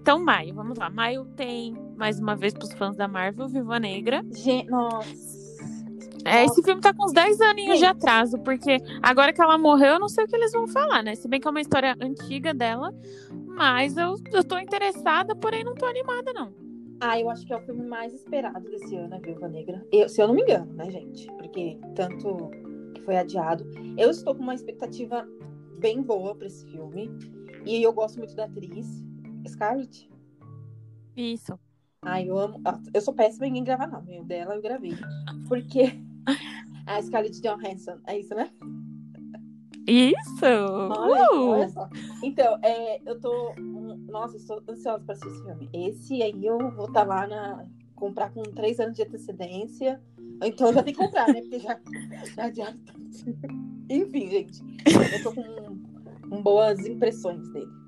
Então, 0.00 0.22
maio, 0.22 0.54
vamos 0.54 0.78
lá. 0.78 0.90
Maio 0.90 1.24
tem, 1.36 1.76
mais 1.96 2.18
uma 2.18 2.34
vez, 2.34 2.52
pros 2.54 2.72
fãs 2.72 2.96
da 2.96 3.06
Marvel, 3.06 3.48
Viva 3.48 3.78
Negra. 3.78 4.24
Gente, 4.32 4.68
nossa. 4.70 5.39
É, 6.24 6.44
esse 6.44 6.62
filme 6.62 6.80
tá 6.80 6.92
com 6.92 7.04
uns 7.04 7.12
10 7.12 7.40
aninhos 7.40 7.78
de 7.78 7.84
atraso, 7.84 8.38
porque 8.40 8.78
agora 9.02 9.32
que 9.32 9.40
ela 9.40 9.56
morreu, 9.56 9.94
eu 9.94 10.00
não 10.00 10.08
sei 10.08 10.24
o 10.24 10.28
que 10.28 10.36
eles 10.36 10.52
vão 10.52 10.66
falar, 10.66 11.02
né? 11.02 11.14
Se 11.14 11.28
bem 11.28 11.40
que 11.40 11.46
é 11.46 11.50
uma 11.50 11.60
história 11.60 11.96
antiga 12.00 12.52
dela, 12.52 12.92
mas 13.46 13.96
eu, 13.96 14.16
eu 14.32 14.44
tô 14.44 14.58
interessada, 14.58 15.34
porém 15.34 15.64
não 15.64 15.74
tô 15.74 15.86
animada, 15.86 16.32
não. 16.32 16.52
Ah, 17.00 17.18
eu 17.18 17.30
acho 17.30 17.46
que 17.46 17.52
é 17.52 17.56
o 17.56 17.62
filme 17.62 17.82
mais 17.82 18.12
esperado 18.12 18.68
desse 18.68 18.94
ano, 18.94 19.14
a 19.14 19.18
Viúva 19.18 19.48
Negra. 19.48 19.82
Eu, 19.90 20.08
se 20.08 20.20
eu 20.20 20.28
não 20.28 20.34
me 20.34 20.42
engano, 20.42 20.70
né, 20.74 20.90
gente? 20.90 21.26
Porque 21.38 21.78
tanto 21.94 22.50
que 22.94 23.00
foi 23.00 23.16
adiado. 23.16 23.64
Eu 23.96 24.10
estou 24.10 24.34
com 24.34 24.42
uma 24.42 24.54
expectativa 24.54 25.26
bem 25.78 26.02
boa 26.02 26.34
para 26.34 26.46
esse 26.46 26.66
filme. 26.66 27.10
E 27.64 27.82
eu 27.82 27.92
gosto 27.92 28.18
muito 28.18 28.36
da 28.36 28.44
atriz, 28.44 29.02
Scarlett. 29.48 30.10
Isso. 31.16 31.58
Ai, 32.02 32.28
eu 32.28 32.38
amo. 32.38 32.60
Eu 32.92 33.00
sou 33.00 33.14
péssima 33.14 33.46
em 33.46 33.64
gravar 33.64 33.86
nome. 33.86 34.22
Dela 34.24 34.54
eu 34.54 34.62
gravei. 34.62 34.92
Porque. 35.48 35.98
A 36.90 37.00
Scarlett 37.00 37.40
Johansson, 37.40 37.98
é 38.04 38.18
isso, 38.18 38.34
né? 38.34 38.50
Isso! 39.86 40.44
Olha, 40.44 41.32
Uh! 41.32 41.48
olha 41.50 41.68
só. 41.68 41.88
Então, 42.20 42.58
é, 42.62 43.00
eu 43.06 43.18
tô. 43.20 43.54
Nossa, 44.08 44.36
estou 44.36 44.60
ansiosa 44.68 45.04
para 45.04 45.14
assistir 45.14 45.30
esse 45.30 45.44
filme. 45.44 45.70
Esse 45.72 46.22
aí 46.22 46.44
eu 46.44 46.58
vou 46.72 46.86
estar 46.86 47.04
lá 47.04 47.28
na. 47.28 47.64
comprar 47.94 48.30
com 48.32 48.42
três 48.42 48.80
anos 48.80 48.96
de 48.96 49.02
antecedência. 49.02 50.00
Então 50.42 50.68
eu 50.68 50.74
já 50.74 50.82
tenho 50.82 50.96
que 50.96 51.04
comprar, 51.04 51.28
né? 51.28 51.40
Porque 51.42 51.60
já, 51.60 51.78
já 52.34 52.44
adiado 52.44 52.78
tanto. 52.84 53.38
Enfim, 53.88 54.28
gente. 54.28 54.60
Eu 55.12 55.22
tô 55.22 55.32
com, 55.32 56.28
com 56.28 56.42
boas 56.42 56.80
impressões 56.86 57.46
dele. 57.52 57.79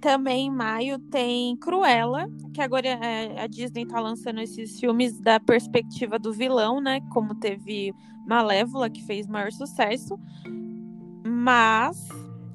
Também 0.00 0.46
em 0.46 0.50
maio 0.50 0.98
tem 0.98 1.56
Cruella, 1.56 2.28
que 2.52 2.60
agora 2.60 2.88
é, 2.88 3.40
a 3.40 3.46
Disney 3.46 3.86
tá 3.86 3.98
lançando 3.98 4.40
esses 4.40 4.78
filmes 4.78 5.18
da 5.20 5.40
perspectiva 5.40 6.18
do 6.18 6.32
vilão, 6.32 6.80
né? 6.80 7.00
Como 7.12 7.34
teve 7.34 7.94
Malévola, 8.26 8.90
que 8.90 9.02
fez 9.04 9.26
maior 9.26 9.52
sucesso. 9.52 10.18
Mas 11.24 12.08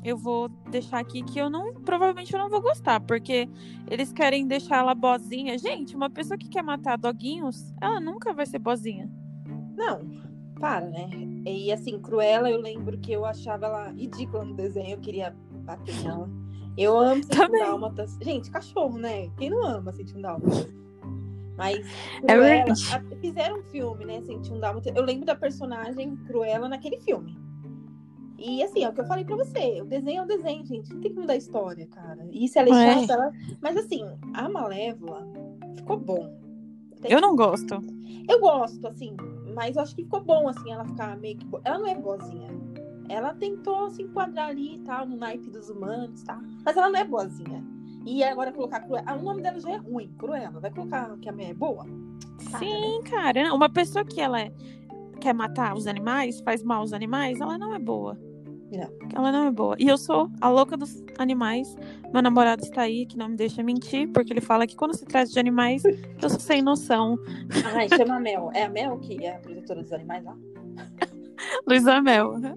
eu 0.03 0.17
vou 0.17 0.49
deixar 0.69 0.99
aqui 0.99 1.23
que 1.23 1.39
eu 1.39 1.49
não. 1.49 1.73
Provavelmente 1.81 2.33
eu 2.33 2.39
não 2.39 2.49
vou 2.49 2.61
gostar, 2.61 2.99
porque 2.99 3.47
eles 3.89 4.11
querem 4.11 4.47
deixar 4.47 4.77
ela 4.77 4.95
bozinha. 4.95 5.57
Gente, 5.57 5.95
uma 5.95 6.09
pessoa 6.09 6.37
que 6.37 6.49
quer 6.49 6.63
matar 6.63 6.97
doguinhos, 6.97 7.73
ela 7.81 7.99
nunca 7.99 8.33
vai 8.33 8.45
ser 8.45 8.59
bozinha. 8.59 9.09
Não, 9.75 10.21
para, 10.59 10.87
né? 10.89 11.09
E 11.45 11.71
assim, 11.71 11.99
Cruella, 11.99 12.49
eu 12.49 12.61
lembro 12.61 12.97
que 12.99 13.11
eu 13.11 13.25
achava 13.25 13.65
ela 13.65 13.89
ridícula 13.89 14.45
no 14.45 14.53
desenho, 14.53 14.91
eu 14.91 14.99
queria 14.99 15.35
bater 15.63 15.95
nela. 16.03 16.29
Eu 16.77 16.97
amo 16.97 17.23
Sentir 17.23 17.41
um. 17.49 17.51
Dálmatas. 17.51 18.17
Gente, 18.21 18.49
cachorro, 18.49 18.97
né? 18.97 19.29
Quem 19.37 19.49
não 19.49 19.63
ama 19.63 19.91
Sentir 19.91 20.17
um 20.17 20.21
Dálmatas? 20.21 20.67
Mas 21.57 21.85
É 22.23 22.33
Cruella, 22.33 22.73
a- 22.73 23.15
fizeram 23.17 23.59
um 23.59 23.63
filme, 23.63 24.05
né? 24.05 24.21
Sentir 24.21 24.51
um 24.53 24.59
Dálmatas. 24.59 24.93
Eu 24.95 25.03
lembro 25.03 25.25
da 25.25 25.35
personagem 25.35 26.15
Cruella 26.27 26.67
naquele 26.69 26.99
filme. 26.99 27.37
E 28.37 28.63
assim, 28.63 28.83
é 28.83 28.89
o 28.89 28.93
que 28.93 29.01
eu 29.01 29.05
falei 29.05 29.23
pra 29.23 29.35
você. 29.35 29.81
O 29.81 29.85
desenho 29.85 30.21
é 30.21 30.23
o 30.23 30.27
desenho, 30.27 30.65
gente. 30.65 30.91
Não 30.91 30.99
tem 31.01 31.13
que 31.13 31.19
mudar 31.19 31.33
a 31.33 31.37
história, 31.37 31.85
cara. 31.87 32.27
E 32.31 32.47
se 32.47 32.57
ela 32.57 32.69
é 32.69 32.87
É. 32.87 32.99
chata, 33.01 33.13
ela... 33.13 33.31
Mas 33.61 33.77
assim, 33.77 34.03
a 34.33 34.49
Malévola 34.49 35.27
ficou 35.75 35.97
bom. 35.99 36.41
Eu 37.03 37.21
não 37.21 37.35
gosto. 37.35 37.75
eu 38.29 38.39
gosto, 38.39 38.87
assim, 38.87 39.15
mas 39.55 39.75
eu 39.75 39.81
acho 39.83 39.95
que 39.95 40.03
ficou 40.03 40.21
bom, 40.23 40.47
assim, 40.47 40.71
ela 40.71 40.85
ficar 40.85 41.17
meio 41.17 41.37
que. 41.37 41.47
Ela 41.63 41.77
não 41.79 41.87
é 41.87 41.95
boazinha. 41.95 42.47
Ela 43.11 43.33
tentou 43.33 43.89
se 43.89 44.01
enquadrar 44.01 44.47
ali 44.49 44.75
e 44.75 44.79
tal, 44.79 45.05
no 45.05 45.17
naipe 45.17 45.49
dos 45.49 45.69
humanos, 45.69 46.23
tá? 46.23 46.39
Mas 46.63 46.77
ela 46.77 46.89
não 46.89 46.99
é 46.99 47.03
boazinha. 47.03 47.63
E 48.05 48.23
agora 48.23 48.51
colocar 48.51 48.79
Cruella. 48.79 49.05
Ah, 49.05 49.15
o 49.15 49.21
nome 49.21 49.41
dela 49.41 49.59
já 49.59 49.71
é 49.71 49.77
ruim, 49.77 50.09
Cruella. 50.17 50.59
Vai 50.59 50.71
colocar 50.71 51.15
que 51.17 51.27
a 51.29 51.31
mulher 51.31 51.49
é 51.49 51.53
boa? 51.53 51.85
Para, 52.49 52.59
Sim, 52.59 53.01
cara. 53.09 53.53
Uma 53.53 53.69
pessoa 53.69 54.03
que 54.05 54.19
ela 54.19 54.39
é- 54.41 54.51
quer 55.19 55.33
matar 55.33 55.75
os 55.75 55.85
animais, 55.87 56.39
faz 56.39 56.63
mal 56.63 56.79
aos 56.79 56.93
animais, 56.93 57.39
ela 57.39 57.57
não 57.57 57.75
é 57.75 57.79
boa. 57.79 58.17
Não. 58.71 58.89
Ela 59.13 59.31
não 59.31 59.45
é 59.47 59.51
boa. 59.51 59.75
E 59.77 59.87
eu 59.87 59.97
sou 59.97 60.29
a 60.39 60.49
louca 60.49 60.77
dos 60.77 61.03
animais. 61.19 61.75
Meu 62.13 62.21
namorado 62.21 62.63
está 62.63 62.83
aí, 62.83 63.05
que 63.05 63.17
não 63.17 63.27
me 63.27 63.35
deixa 63.35 63.61
mentir, 63.61 64.09
porque 64.13 64.31
ele 64.31 64.41
fala 64.41 64.65
que 64.65 64.75
quando 64.75 64.95
se 64.95 65.03
trata 65.05 65.29
de 65.29 65.37
animais, 65.37 65.83
eu 65.83 66.29
sou 66.29 66.39
sem 66.39 66.61
noção. 66.61 67.19
Ai, 67.75 67.89
chama 67.89 68.15
a 68.15 68.19
Mel. 68.19 68.49
É 68.53 68.63
a 68.63 68.69
Mel 68.69 68.97
que 68.99 69.23
é 69.25 69.35
a 69.35 69.39
protetora 69.39 69.81
dos 69.83 69.91
animais 69.91 70.23
lá? 70.23 70.35
Luísa 71.67 72.01
Mel. 72.01 72.37
né? 72.39 72.55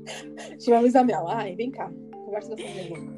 Chama 0.58 0.80
Luísa 0.80 1.04
Mel. 1.04 1.28
Ai, 1.28 1.54
vem 1.54 1.70
cá. 1.70 1.90
Conversa. 2.12 2.54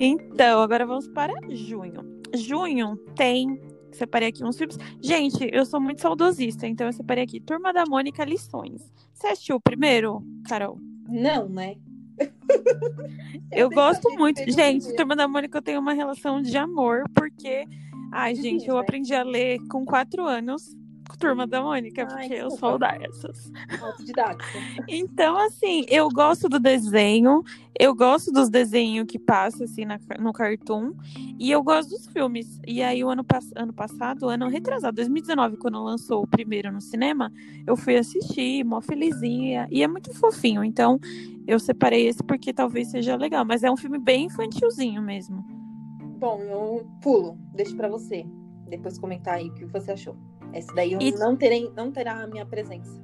Então, 0.00 0.62
agora 0.62 0.84
vamos 0.86 1.08
para 1.08 1.32
junho. 1.50 2.20
Junho 2.34 2.96
tem. 3.14 3.60
Separei 3.92 4.28
aqui 4.28 4.44
uns 4.44 4.58
filmes. 4.58 4.76
Gente, 5.00 5.48
eu 5.52 5.64
sou 5.64 5.80
muito 5.80 6.02
saudosista, 6.02 6.66
então 6.66 6.86
eu 6.86 6.92
separei 6.92 7.24
aqui 7.24 7.40
Turma 7.40 7.72
da 7.72 7.84
Mônica 7.86 8.24
Lições. 8.24 8.92
Você 9.14 9.28
assistiu 9.28 9.56
o 9.56 9.60
primeiro, 9.60 10.22
Carol? 10.46 10.78
Não, 11.08 11.48
né? 11.48 11.76
Eu 13.52 13.68
sempre 13.68 13.74
gosto 13.74 14.10
muito. 14.14 14.50
Gente. 14.50 14.94
Turma 14.96 15.14
da 15.16 15.28
Mônica 15.28 15.56
eu 15.58 15.62
tenho 15.62 15.80
uma 15.80 15.92
relação 15.92 16.42
de 16.42 16.56
amor, 16.56 17.04
porque. 17.14 17.64
Ai, 18.12 18.34
gente, 18.34 18.66
eu 18.66 18.74
Disney. 18.74 18.78
aprendi 18.80 19.14
a 19.14 19.22
ler 19.22 19.58
com 19.68 19.84
quatro 19.84 20.24
anos. 20.24 20.76
Turma 21.18 21.46
da 21.46 21.62
Mônica, 21.62 22.02
Ai, 22.02 22.28
porque 22.28 22.28
que 22.28 22.42
eu 22.42 22.50
sou 22.50 22.78
dessas. 22.78 23.50
Então, 24.88 25.36
assim, 25.46 25.84
eu 25.88 26.08
gosto 26.08 26.48
do 26.48 26.60
desenho, 26.60 27.42
eu 27.78 27.94
gosto 27.94 28.30
dos 28.32 28.48
desenhos 28.48 29.06
que 29.08 29.18
passa 29.18 29.64
assim 29.64 29.84
na- 29.84 29.98
no 30.18 30.32
Cartoon, 30.32 30.92
e 31.38 31.50
eu 31.50 31.62
gosto 31.62 31.90
dos 31.90 32.06
filmes. 32.06 32.60
E 32.66 32.82
aí, 32.82 33.02
o 33.02 33.08
ano, 33.08 33.24
pass- 33.24 33.52
ano 33.56 33.72
passado, 33.72 34.28
ano 34.28 34.48
retrasado, 34.48 34.94
2019, 34.96 35.56
quando 35.56 35.82
lançou 35.82 36.22
o 36.22 36.26
primeiro 36.26 36.70
no 36.72 36.80
cinema, 36.80 37.32
eu 37.66 37.76
fui 37.76 37.96
assistir, 37.96 38.64
mó 38.64 38.80
felizinha, 38.80 39.66
e 39.70 39.82
é 39.82 39.88
muito 39.88 40.12
fofinho. 40.14 40.62
Então, 40.62 40.98
eu 41.46 41.58
separei 41.58 42.06
esse 42.06 42.22
porque 42.22 42.52
talvez 42.52 42.90
seja 42.90 43.16
legal, 43.16 43.44
mas 43.44 43.62
é 43.62 43.70
um 43.70 43.76
filme 43.76 43.98
bem 43.98 44.26
infantilzinho 44.26 45.02
mesmo. 45.02 45.44
Bom, 46.18 46.40
eu 46.40 46.86
pulo. 47.02 47.38
Deixo 47.54 47.76
pra 47.76 47.88
você. 47.88 48.24
Depois 48.68 48.98
comentar 48.98 49.34
aí 49.34 49.48
o 49.48 49.54
que 49.54 49.64
você 49.66 49.92
achou. 49.92 50.16
Esse 50.52 50.74
daí 50.74 50.94
E- 51.00 51.12
não, 51.12 51.36
terei, 51.36 51.70
não 51.76 51.90
terá 51.90 52.22
a 52.22 52.26
minha 52.26 52.46
presença. 52.46 53.00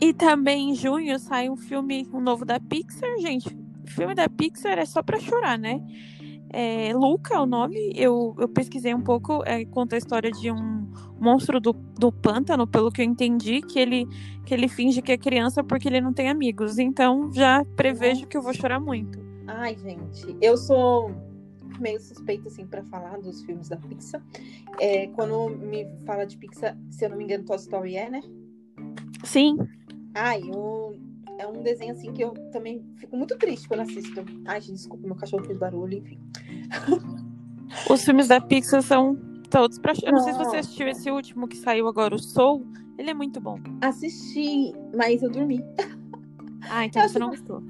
E 0.00 0.14
também 0.14 0.70
em 0.70 0.74
junho 0.74 1.18
sai 1.18 1.50
um 1.50 1.56
filme 1.56 2.08
um 2.12 2.20
novo 2.20 2.44
da 2.44 2.58
Pixar, 2.58 3.10
gente. 3.20 3.54
Filme 3.86 4.14
da 4.14 4.28
Pixar 4.28 4.78
é 4.78 4.86
só 4.86 5.02
pra 5.02 5.18
chorar, 5.18 5.58
né? 5.58 5.80
É, 6.52 6.92
Luca 6.94 7.34
é 7.34 7.38
o 7.38 7.46
nome. 7.46 7.92
Eu, 7.94 8.34
eu 8.38 8.48
pesquisei 8.48 8.94
um 8.94 9.00
pouco. 9.02 9.42
É, 9.44 9.64
conta 9.66 9.94
a 9.94 9.98
história 9.98 10.30
de 10.30 10.50
um 10.50 10.90
monstro 11.20 11.60
do, 11.60 11.72
do 11.72 12.10
pântano, 12.10 12.66
pelo 12.66 12.90
que 12.90 13.02
eu 13.02 13.04
entendi, 13.04 13.60
que 13.60 13.78
ele, 13.78 14.06
que 14.46 14.54
ele 14.54 14.68
finge 14.68 15.02
que 15.02 15.12
é 15.12 15.18
criança 15.18 15.62
porque 15.62 15.86
ele 15.86 16.00
não 16.00 16.12
tem 16.12 16.28
amigos. 16.28 16.78
Então 16.78 17.30
já 17.32 17.64
prevejo 17.76 18.26
que 18.26 18.36
eu 18.36 18.42
vou 18.42 18.54
chorar 18.54 18.80
muito. 18.80 19.18
Ai, 19.46 19.76
gente, 19.76 20.36
eu 20.40 20.56
sou 20.56 21.10
meio 21.80 22.00
suspeita, 22.00 22.48
assim, 22.48 22.66
pra 22.66 22.82
falar 22.84 23.18
dos 23.18 23.42
filmes 23.42 23.68
da 23.68 23.76
Pixar. 23.76 24.22
É, 24.78 25.06
quando 25.08 25.48
me 25.50 25.86
fala 26.04 26.24
de 26.24 26.36
Pixar, 26.36 26.76
se 26.90 27.04
eu 27.04 27.10
não 27.10 27.16
me 27.16 27.24
engano, 27.24 27.44
Toy 27.44 27.56
Story 27.56 27.96
é, 27.96 28.10
né? 28.10 28.22
Sim, 29.24 29.56
Ai, 30.14 30.42
eu... 30.42 30.98
é 31.38 31.46
um 31.46 31.62
desenho, 31.62 31.92
assim, 31.92 32.12
que 32.12 32.22
eu 32.22 32.32
também 32.50 32.84
fico 32.96 33.16
muito 33.16 33.36
triste 33.38 33.68
quando 33.68 33.80
assisto. 33.80 34.24
Ai, 34.46 34.60
gente, 34.60 34.76
desculpa, 34.76 35.06
meu 35.06 35.16
cachorro 35.16 35.44
fez 35.44 35.58
barulho, 35.58 35.98
enfim. 35.98 36.18
os 37.88 38.04
filmes 38.04 38.28
da 38.28 38.40
Pixar 38.40 38.82
são 38.82 39.16
todos 39.50 39.78
pra. 39.78 39.92
Eu 40.02 40.12
não 40.12 40.20
sei 40.20 40.32
se 40.32 40.38
você 40.38 40.56
assistiu 40.58 40.88
esse 40.88 41.10
último 41.10 41.48
que 41.48 41.56
saiu 41.56 41.88
agora, 41.88 42.14
o 42.14 42.18
Soul. 42.18 42.66
Ele 42.98 43.10
é 43.10 43.14
muito 43.14 43.40
bom. 43.40 43.58
Assisti, 43.80 44.74
mas 44.94 45.22
eu 45.22 45.30
dormi. 45.30 45.64
Ah, 46.68 46.84
então 46.86 47.02
Eu 47.02 47.08
você 47.08 47.18
não 47.18 47.30
gostou. 47.30 47.60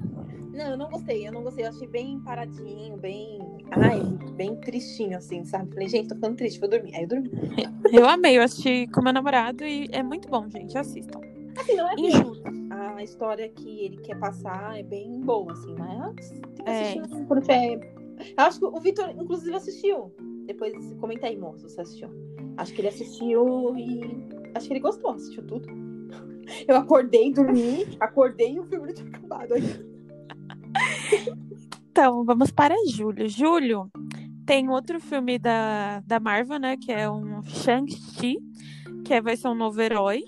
Não, 0.51 0.71
eu 0.71 0.77
não 0.77 0.89
gostei, 0.89 1.25
eu 1.25 1.31
não 1.31 1.43
gostei. 1.43 1.65
Eu 1.65 1.69
achei 1.69 1.87
bem 1.87 2.19
paradinho, 2.19 2.97
bem... 2.97 3.39
Ai, 3.71 4.01
bem 4.35 4.55
tristinho, 4.57 5.17
assim, 5.17 5.43
sabe? 5.45 5.71
Falei, 5.73 5.87
gente, 5.87 6.09
tô 6.09 6.15
ficando 6.15 6.35
triste, 6.35 6.59
vou 6.59 6.69
dormir. 6.69 6.93
Aí 6.95 7.03
eu 7.03 7.07
dormi. 7.07 7.31
Eu 7.91 8.07
amei, 8.07 8.37
eu 8.37 8.41
assisti 8.43 8.87
com 8.87 9.01
meu 9.01 9.11
namorado 9.11 9.65
e 9.65 9.89
é 9.91 10.01
muito 10.01 10.29
bom, 10.29 10.49
gente. 10.49 10.77
Assistam. 10.77 11.19
Assim, 11.57 11.75
não 11.75 11.89
é 11.89 11.95
julho. 12.11 12.41
a 12.71 13.03
história 13.03 13.49
que 13.49 13.85
ele 13.85 13.97
quer 13.97 14.17
passar 14.17 14.79
é 14.79 14.83
bem 14.83 15.19
boa, 15.19 15.51
assim, 15.51 15.75
mas 15.77 16.29
tem 16.29 16.41
que 16.41 16.61
É. 16.69 16.81
assistir 16.81 16.99
assim, 17.01 17.25
quando 17.25 17.41
tiver. 17.41 17.93
Eu 18.37 18.43
acho 18.45 18.59
que 18.59 18.65
o 18.65 18.79
Vitor, 18.79 19.09
inclusive, 19.09 19.53
assistiu. 19.55 20.13
Depois 20.45 20.73
comenta 21.01 21.27
aí, 21.27 21.37
moço, 21.37 21.67
se 21.67 21.75
você 21.75 21.81
assistiu. 21.81 22.09
Acho 22.55 22.73
que 22.73 22.79
ele 22.81 22.87
assistiu 22.87 23.75
e. 23.77 24.01
Acho 24.55 24.67
que 24.67 24.73
ele 24.73 24.79
gostou, 24.79 25.11
assistiu 25.11 25.43
tudo. 25.43 25.67
Eu 26.67 26.77
acordei, 26.77 27.33
dormi, 27.33 27.85
acordei 27.99 28.53
e 28.53 28.59
o 28.59 28.63
filme 28.63 28.93
tinha 28.93 29.07
acabado 29.09 29.53
aí. 29.53 29.63
Então, 31.91 32.23
vamos 32.23 32.51
para 32.51 32.73
julho. 32.87 33.27
Julho 33.27 33.91
tem 34.45 34.69
outro 34.69 34.97
filme 35.01 35.37
da, 35.37 35.99
da 36.07 36.21
Marvel, 36.21 36.57
né? 36.57 36.77
Que 36.77 36.89
é 36.89 37.09
um 37.11 37.43
Shang-Chi, 37.43 38.37
que 39.03 39.13
é- 39.13 39.21
vai 39.21 39.35
ser 39.35 39.49
um 39.49 39.53
novo 39.53 39.81
herói. 39.81 40.23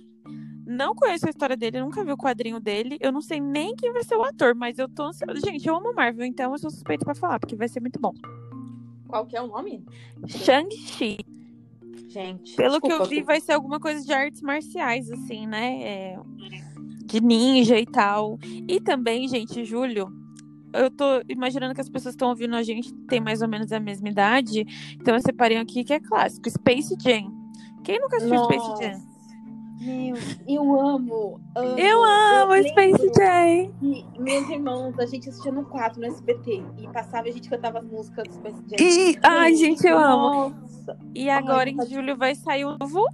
Não 0.67 0.93
conheço 0.93 1.25
a 1.25 1.29
história 1.29 1.55
dele, 1.55 1.79
nunca 1.79 2.03
vi 2.03 2.12
o 2.12 2.17
quadrinho 2.17 2.60
dele. 2.60 2.98
Eu 3.00 3.13
não 3.13 3.22
sei 3.22 3.39
nem 3.39 3.74
quem 3.77 3.93
vai 3.93 4.03
ser 4.03 4.17
o 4.17 4.24
ator, 4.24 4.53
mas 4.53 4.77
eu 4.77 4.89
tô 4.89 5.03
ansiosa. 5.03 5.39
Gente, 5.39 5.65
eu 5.65 5.75
amo 5.77 5.93
Marvel, 5.93 6.25
então 6.25 6.51
eu 6.51 6.58
sou 6.58 6.70
suspeita 6.70 7.05
pra 7.05 7.15
falar, 7.15 7.39
porque 7.39 7.55
vai 7.55 7.70
ser 7.70 7.79
muito 7.79 7.98
bom. 7.98 8.13
Qual 9.08 9.25
que 9.25 9.38
é 9.38 9.41
o 9.41 9.48
nome? 9.48 9.86
Shang-Chi. 10.27 11.17
Gente. 12.10 12.58
Pelo 12.58 12.82
que 12.82 12.88
eu 12.88 13.00
desculpa, 13.00 13.10
vi, 13.10 13.24
vai 13.24 13.39
ser 13.39 13.53
alguma 13.53 13.79
coisa 13.79 14.05
de 14.05 14.12
artes 14.12 14.41
marciais, 14.41 15.10
assim, 15.10 15.48
né? 15.48 15.82
É, 15.82 16.20
de 17.05 17.22
ninja 17.22 17.79
e 17.79 17.86
tal. 17.86 18.38
E 18.67 18.82
também, 18.82 19.27
gente, 19.29 19.63
julho, 19.63 20.23
eu 20.74 20.89
tô 20.89 21.22
imaginando 21.30 21.74
que 21.74 21.82
as 21.82 21.89
pessoas 21.89 22.15
estão 22.15 22.30
ouvindo 22.30 22.56
a 22.56 22.63
gente 22.63 22.94
tem 23.08 23.20
mais 23.20 23.42
ou 23.42 23.48
menos 23.48 23.72
a 23.72 23.80
mesma 23.80 24.10
idade. 24.10 24.65
Então 25.00 25.13
eu 25.15 25.22
separei 25.22 25.58
aqui 25.58 25.84
que 25.84 25.94
é 25.94 26.00
clássico, 26.00 26.50
Space 26.50 26.96
Jam. 27.00 27.32
Quem 27.84 28.00
nunca 28.00 28.18
assistiu 28.18 28.38
Nossa. 28.38 28.53
Space 28.53 28.84
Jam? 28.84 29.13
Meu, 29.80 30.15
eu 30.48 30.80
amo, 30.80 31.42
amo. 31.56 31.77
Eu 31.77 32.03
amo 32.03 32.56
eu 32.56 32.63
Space 32.70 33.12
Jam. 33.18 33.74
E 33.82 34.06
meus 34.18 34.50
irmãos, 34.50 34.98
a 34.98 35.06
gente 35.06 35.27
assistia 35.27 35.51
no 35.51 35.65
4 35.65 36.00
no 36.00 36.08
SBT. 36.08 36.63
E 36.77 36.88
passava 36.94 37.27
e 37.27 37.32
a 37.32 37.34
gente 37.34 37.50
cantava 37.50 37.80
as 37.80 37.86
músicas 37.86 38.27
do 38.27 38.34
Space 38.34 38.63
Jam. 38.70 38.77
E, 38.80 39.20
ai, 39.22 39.56
gente, 39.56 39.86
eu 39.86 39.98
amo. 39.98 40.56
E 41.13 41.30
agora 41.30 41.70
ai, 41.70 41.75
em 41.75 41.89
julho 41.89 42.15
vai 42.15 42.34
sair 42.34 42.65
o 42.65 42.77
novo. 42.77 43.06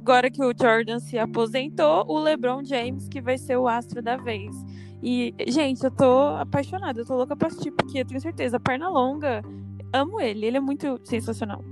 Agora 0.00 0.30
que 0.30 0.42
o 0.42 0.54
Jordan 0.58 1.00
se 1.00 1.18
aposentou, 1.18 2.04
o 2.08 2.18
LeBron 2.18 2.64
James, 2.64 3.08
que 3.08 3.20
vai 3.20 3.36
ser 3.36 3.56
o 3.56 3.66
astro 3.66 4.00
da 4.00 4.16
vez. 4.16 4.54
E, 5.02 5.34
gente, 5.46 5.84
eu 5.84 5.90
tô 5.90 6.20
apaixonada, 6.38 7.00
eu 7.00 7.06
tô 7.06 7.16
louca 7.16 7.36
pra 7.36 7.48
assistir, 7.48 7.70
porque 7.70 8.00
eu 8.00 8.06
tenho 8.06 8.20
certeza, 8.20 8.58
perna 8.58 8.88
longa, 8.88 9.42
amo 9.92 10.20
ele, 10.20 10.46
ele 10.46 10.56
é 10.56 10.60
muito 10.60 10.98
sensacional. 11.04 11.62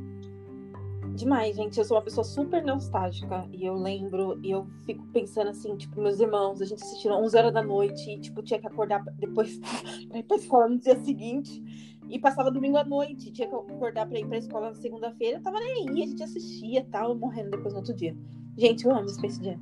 Demais, 1.14 1.54
gente. 1.54 1.78
Eu 1.78 1.84
sou 1.84 1.96
uma 1.96 2.02
pessoa 2.02 2.24
super 2.24 2.62
nostálgica. 2.64 3.46
E 3.52 3.64
eu 3.64 3.74
lembro, 3.74 4.38
e 4.42 4.50
eu 4.50 4.66
fico 4.84 5.06
pensando 5.12 5.50
assim, 5.50 5.76
tipo, 5.76 6.00
meus 6.00 6.18
irmãos, 6.18 6.60
a 6.60 6.64
gente 6.64 6.82
assistiu 6.82 7.12
11 7.12 7.36
horas 7.36 7.54
da 7.54 7.62
noite 7.62 8.10
e, 8.10 8.18
tipo, 8.18 8.42
tinha 8.42 8.58
que 8.58 8.66
acordar 8.66 9.02
depois 9.18 9.60
pra 10.10 10.18
ir 10.18 10.22
pra 10.24 10.36
escola 10.36 10.68
no 10.68 10.78
dia 10.78 10.96
seguinte. 11.04 11.62
E 12.10 12.18
passava 12.18 12.50
domingo 12.50 12.76
à 12.76 12.84
noite, 12.84 13.30
tinha 13.30 13.48
que 13.48 13.54
acordar 13.54 14.06
pra 14.06 14.18
ir 14.18 14.26
pra 14.26 14.38
escola 14.38 14.68
na 14.68 14.74
segunda-feira. 14.74 15.40
Tava 15.40 15.58
nem 15.60 15.88
aí, 15.88 16.02
a 16.02 16.06
gente 16.06 16.22
assistia 16.22 16.80
e 16.80 16.84
tal, 16.84 17.14
morrendo 17.14 17.50
depois 17.50 17.72
no 17.72 17.78
outro 17.78 17.94
dia. 17.94 18.14
Gente, 18.58 18.84
eu 18.84 18.94
amo 18.94 19.08
Space 19.08 19.42
Jam. 19.42 19.58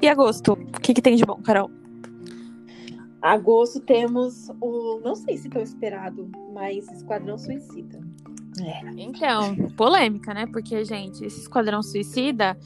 E 0.00 0.08
agosto? 0.08 0.52
O 0.52 0.80
que, 0.80 0.94
que 0.94 1.02
tem 1.02 1.16
de 1.16 1.24
bom, 1.24 1.42
Carol? 1.42 1.68
Agosto 3.20 3.80
temos 3.80 4.50
o, 4.60 5.00
não 5.00 5.14
sei 5.14 5.36
se 5.36 5.48
tão 5.48 5.62
esperado, 5.62 6.30
mas 6.52 6.90
Esquadrão 6.92 7.38
Suicida. 7.38 8.00
É. 8.62 8.80
Então, 8.96 9.54
polêmica, 9.76 10.32
né? 10.32 10.46
Porque, 10.46 10.84
gente, 10.84 11.24
esse 11.24 11.40
Esquadrão 11.40 11.82
Suicida, 11.82 12.56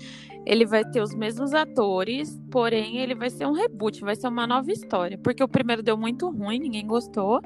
ele 0.47 0.65
vai 0.65 0.85
ter 0.85 1.01
os 1.01 1.15
mesmos 1.15 1.55
atores, 1.55 2.41
porém 2.51 2.99
ele 2.99 3.15
vai 3.15 3.31
ser 3.31 3.47
um 3.47 3.53
reboot, 3.53 4.01
vai 4.01 4.15
ser 4.17 4.29
uma 4.29 4.47
nova 4.47 4.71
história. 4.71 5.19
Porque 5.19 5.43
o 5.43 5.49
primeiro 5.49 5.83
deu 5.83 5.97
muito 5.97 6.29
ruim, 6.31 6.59
ninguém 6.59 6.87
gostou. 6.87 7.41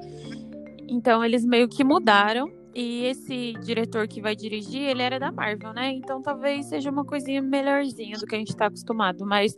Então 0.88 1.24
eles 1.24 1.44
meio 1.44 1.68
que 1.68 1.84
mudaram. 1.84 2.50
E 2.74 3.04
esse 3.04 3.52
diretor 3.64 4.08
que 4.08 4.20
vai 4.20 4.34
dirigir, 4.34 4.82
ele 4.82 5.00
era 5.00 5.20
da 5.20 5.30
Marvel, 5.30 5.72
né? 5.72 5.92
Então 5.92 6.20
talvez 6.20 6.66
seja 6.66 6.90
uma 6.90 7.04
coisinha 7.04 7.40
melhorzinha 7.40 8.18
do 8.18 8.26
que 8.26 8.34
a 8.34 8.38
gente 8.38 8.56
tá 8.56 8.66
acostumado. 8.66 9.24
Mas 9.24 9.56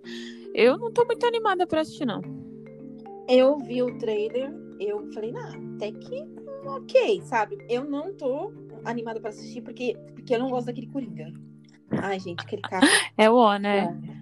eu 0.55 0.77
não 0.77 0.93
tô 0.93 1.05
muito 1.07 1.25
animada 1.27 1.67
pra 1.67 1.81
assistir, 1.81 2.05
não. 2.05 2.21
Eu 3.29 3.59
vi 3.59 3.83
o 3.83 3.99
trailer, 3.99 4.53
eu 4.79 5.11
falei, 5.13 5.33
nah, 5.33 5.53
até 5.75 5.93
que 5.93 6.25
ok, 6.65 7.23
sabe? 7.23 7.59
Eu 7.69 7.85
não 7.85 8.15
tô 8.15 8.53
animada 8.85 9.21
pra 9.21 9.31
assistir 9.31 9.61
porque, 9.63 9.97
porque 10.15 10.35
eu 10.35 10.39
não 10.39 10.51
gosto 10.51 10.67
daquele 10.67 10.89
Coringa. 10.89 11.33
Ai, 11.91 12.19
gente, 12.19 12.41
aquele 12.41 12.63
cara. 12.63 12.87
É 13.17 13.31
o 13.31 13.35
O, 13.35 13.59
né? 13.59 13.97
É. 14.13 14.17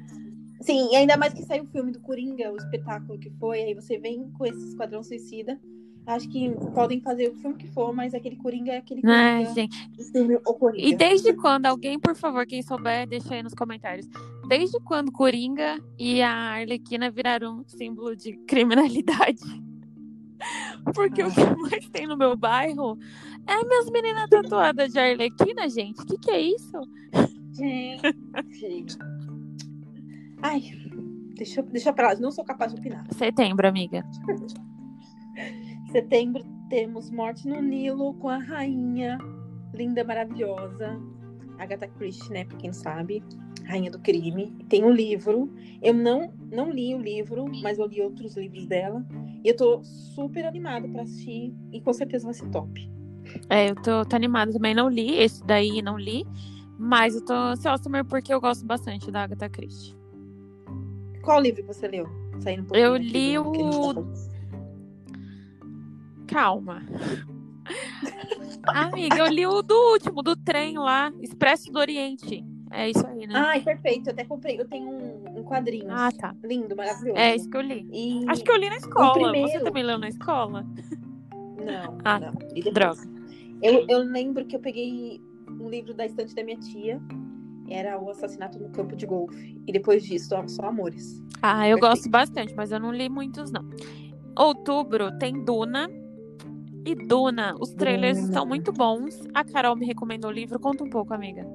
Sim, 0.63 0.89
e 0.93 0.97
ainda 0.97 1.17
mais 1.17 1.35
que 1.35 1.43
saiu 1.43 1.65
o 1.65 1.67
filme 1.67 1.93
do 1.93 2.01
Coringa, 2.01 2.51
o 2.53 2.57
espetáculo 2.57 3.19
que 3.19 3.31
foi, 3.33 3.63
aí 3.63 3.75
você 3.75 3.99
vem 3.99 4.31
com 4.33 4.47
esse 4.47 4.69
Esquadrão 4.69 5.03
Suicida. 5.03 5.61
Acho 6.07 6.29
que 6.29 6.51
podem 6.75 7.01
fazer 7.01 7.31
o 7.31 7.35
filme 7.37 7.57
que 7.57 7.67
for, 7.69 7.95
mas 7.95 8.15
aquele 8.15 8.37
Coringa 8.37 8.73
é 8.73 8.77
aquele 8.79 9.01
Coringa. 9.03 9.51
É, 9.51 9.55
gente. 9.55 9.91
Filme, 10.13 10.39
Coringa. 10.39 10.87
E 10.87 10.95
desde 10.95 11.33
quando, 11.35 11.67
alguém, 11.67 11.99
por 11.99 12.15
favor, 12.15 12.47
quem 12.47 12.63
souber, 12.63 13.07
deixa 13.07 13.35
aí 13.35 13.43
nos 13.43 13.55
comentários. 13.55 14.07
Desde 14.49 14.81
quando 14.81 15.13
Coringa 15.13 15.81
e 15.99 16.23
a 16.23 16.33
Arlequina 16.33 17.11
viraram 17.11 17.65
símbolo 17.67 18.15
de 18.17 18.37
criminalidade? 18.47 19.43
Porque 20.95 21.23
o 21.23 21.31
que 21.31 21.57
mais 21.57 21.89
tem 21.89 22.07
no 22.07 22.17
meu 22.17 22.37
bairro 22.37 22.99
é 23.47 23.65
minhas 23.65 23.91
meninas 23.91 24.29
tatuadas 24.29 24.93
de 24.93 24.99
Arlequina, 24.99 25.69
gente. 25.69 26.03
O 26.03 26.07
que, 26.07 26.19
que 26.19 26.31
é 26.31 26.41
isso? 26.41 26.81
Gente. 28.51 28.99
Ai, 30.43 30.61
deixa, 31.37 31.63
deixa 31.63 31.93
pra 31.93 32.09
lá. 32.09 32.15
Não 32.17 32.31
sou 32.31 32.45
capaz 32.45 32.73
de 32.73 32.81
opinar. 32.81 33.07
Setembro, 33.13 33.67
amiga. 33.67 34.05
Setembro 35.91 36.45
temos 36.69 37.11
Morte 37.11 37.49
no 37.49 37.63
Nilo 37.63 38.15
com 38.15 38.29
a 38.29 38.39
rainha 38.39 39.19
linda, 39.75 40.05
maravilhosa. 40.05 41.01
Agatha 41.59 41.89
Christie, 41.89 42.33
né? 42.33 42.45
Pra 42.45 42.57
quem 42.59 42.73
sabe. 42.73 43.23
Rainha 43.67 43.91
do 43.91 43.99
Crime. 43.99 44.55
Tem 44.69 44.85
um 44.85 44.91
livro. 44.91 45.53
Eu 45.83 45.95
não, 45.95 46.33
não 46.51 46.71
li 46.71 46.95
o 46.95 46.99
livro, 46.99 47.47
mas 47.63 47.79
eu 47.79 47.87
li 47.87 48.01
outros 48.01 48.37
livros 48.37 48.67
dela. 48.67 49.05
E 49.43 49.49
eu 49.49 49.57
tô 49.57 49.83
super 49.83 50.45
animada 50.45 50.89
pra 50.89 51.03
assistir. 51.03 51.55
E 51.73 51.81
com 51.81 51.93
certeza 51.93 52.25
vai 52.25 52.35
ser 52.35 52.49
top. 52.51 52.91
É, 53.49 53.71
eu 53.71 53.75
tô, 53.77 54.05
tô 54.05 54.17
animada 54.17 54.53
também. 54.53 54.75
Não 54.75 54.89
li, 54.89 55.17
esse 55.17 55.45
daí 55.45 55.83
não 55.83 55.99
li. 55.99 56.25
Mas 56.79 57.15
eu 57.15 57.25
tô 57.25 57.33
ansiosa 57.33 57.83
também 57.83 58.05
porque 58.05 58.33
eu 58.33 58.41
gosto 58.41 58.65
bastante 58.67 59.11
da 59.11 59.23
Agatha 59.23 59.49
Christie. 59.49 59.97
Qual 61.23 61.41
livro 61.41 61.65
você 61.65 61.89
leu? 61.89 62.07
Saindo 62.41 62.73
um 62.73 62.77
eu 62.77 62.97
li 62.97 63.39
o. 63.39 64.05
Calma. 66.27 66.83
Amiga, 68.67 69.19
eu 69.19 69.27
li 69.27 69.47
o 69.47 69.63
do 69.63 69.75
último, 69.93 70.23
do 70.23 70.37
trem 70.37 70.79
lá, 70.79 71.13
Expresso 71.21 71.71
do 71.71 71.79
Oriente. 71.79 72.45
É 72.77 72.91
isso 72.91 73.07
aí, 73.07 73.27
né? 73.27 73.35
Ai, 73.37 73.61
perfeito. 73.61 74.09
Eu 74.09 74.13
até 74.13 74.25
comprei. 74.25 74.61
Eu 74.61 74.67
tenho 74.67 74.89
um, 74.89 75.39
um 75.39 75.45
quadrinho. 75.45 75.87
Ah, 75.89 76.11
tá. 76.11 76.35
Lindo, 76.43 76.75
maravilhoso. 76.75 77.17
É 77.17 77.37
isso 77.37 77.49
que 77.49 77.57
eu 77.57 77.61
li. 77.61 77.89
E... 77.93 78.25
Acho 78.29 78.43
que 78.43 78.51
eu 78.51 78.57
li 78.57 78.69
na 78.69 78.77
escola. 78.77 79.13
Primeiro... 79.13 79.49
Você 79.49 79.61
também 79.61 79.85
leu 79.85 79.97
na 79.97 80.09
escola? 80.09 80.67
Não, 81.65 81.99
ah, 82.05 82.19
não. 82.19 82.35
Droga. 82.73 83.01
Eu, 83.63 83.87
eu 83.89 83.99
lembro 84.01 84.45
que 84.45 84.57
eu 84.57 84.61
peguei 84.61 85.23
um 85.49 85.69
livro 85.71 85.95
da 85.95 86.05
estante 86.05 86.35
da 86.35 86.43
minha 86.43 86.59
tia. 86.59 87.01
Era 87.69 87.99
o 87.99 88.11
assassinato 88.11 88.59
no 88.59 88.69
campo 88.71 88.97
de 88.97 89.07
golfe. 89.07 89.57
E 89.67 89.73
depois 89.73 90.05
disso, 90.05 90.35
só 90.49 90.67
amores. 90.67 91.23
Ah, 91.41 91.69
eu 91.69 91.79
Perfeito. 91.79 91.81
gosto 91.81 92.11
bastante, 92.11 92.55
mas 92.55 92.73
eu 92.73 92.81
não 92.81 92.93
li 92.93 93.09
muitos, 93.09 93.51
não. 93.51 93.65
Outubro 94.37 95.17
tem 95.19 95.45
Duna. 95.45 95.89
E 96.85 96.95
Duna, 96.95 97.55
os 97.59 97.73
trailers 97.73 98.19
Duna. 98.19 98.29
estão 98.29 98.45
muito 98.45 98.73
bons. 98.73 99.27
A 99.33 99.43
Carol 99.45 99.77
me 99.77 99.87
recomendou 99.87 100.31
o 100.31 100.35
livro. 100.35 100.59
Conta 100.59 100.85
um 100.85 100.91
pouco, 100.91 101.15
amiga. 101.15 101.47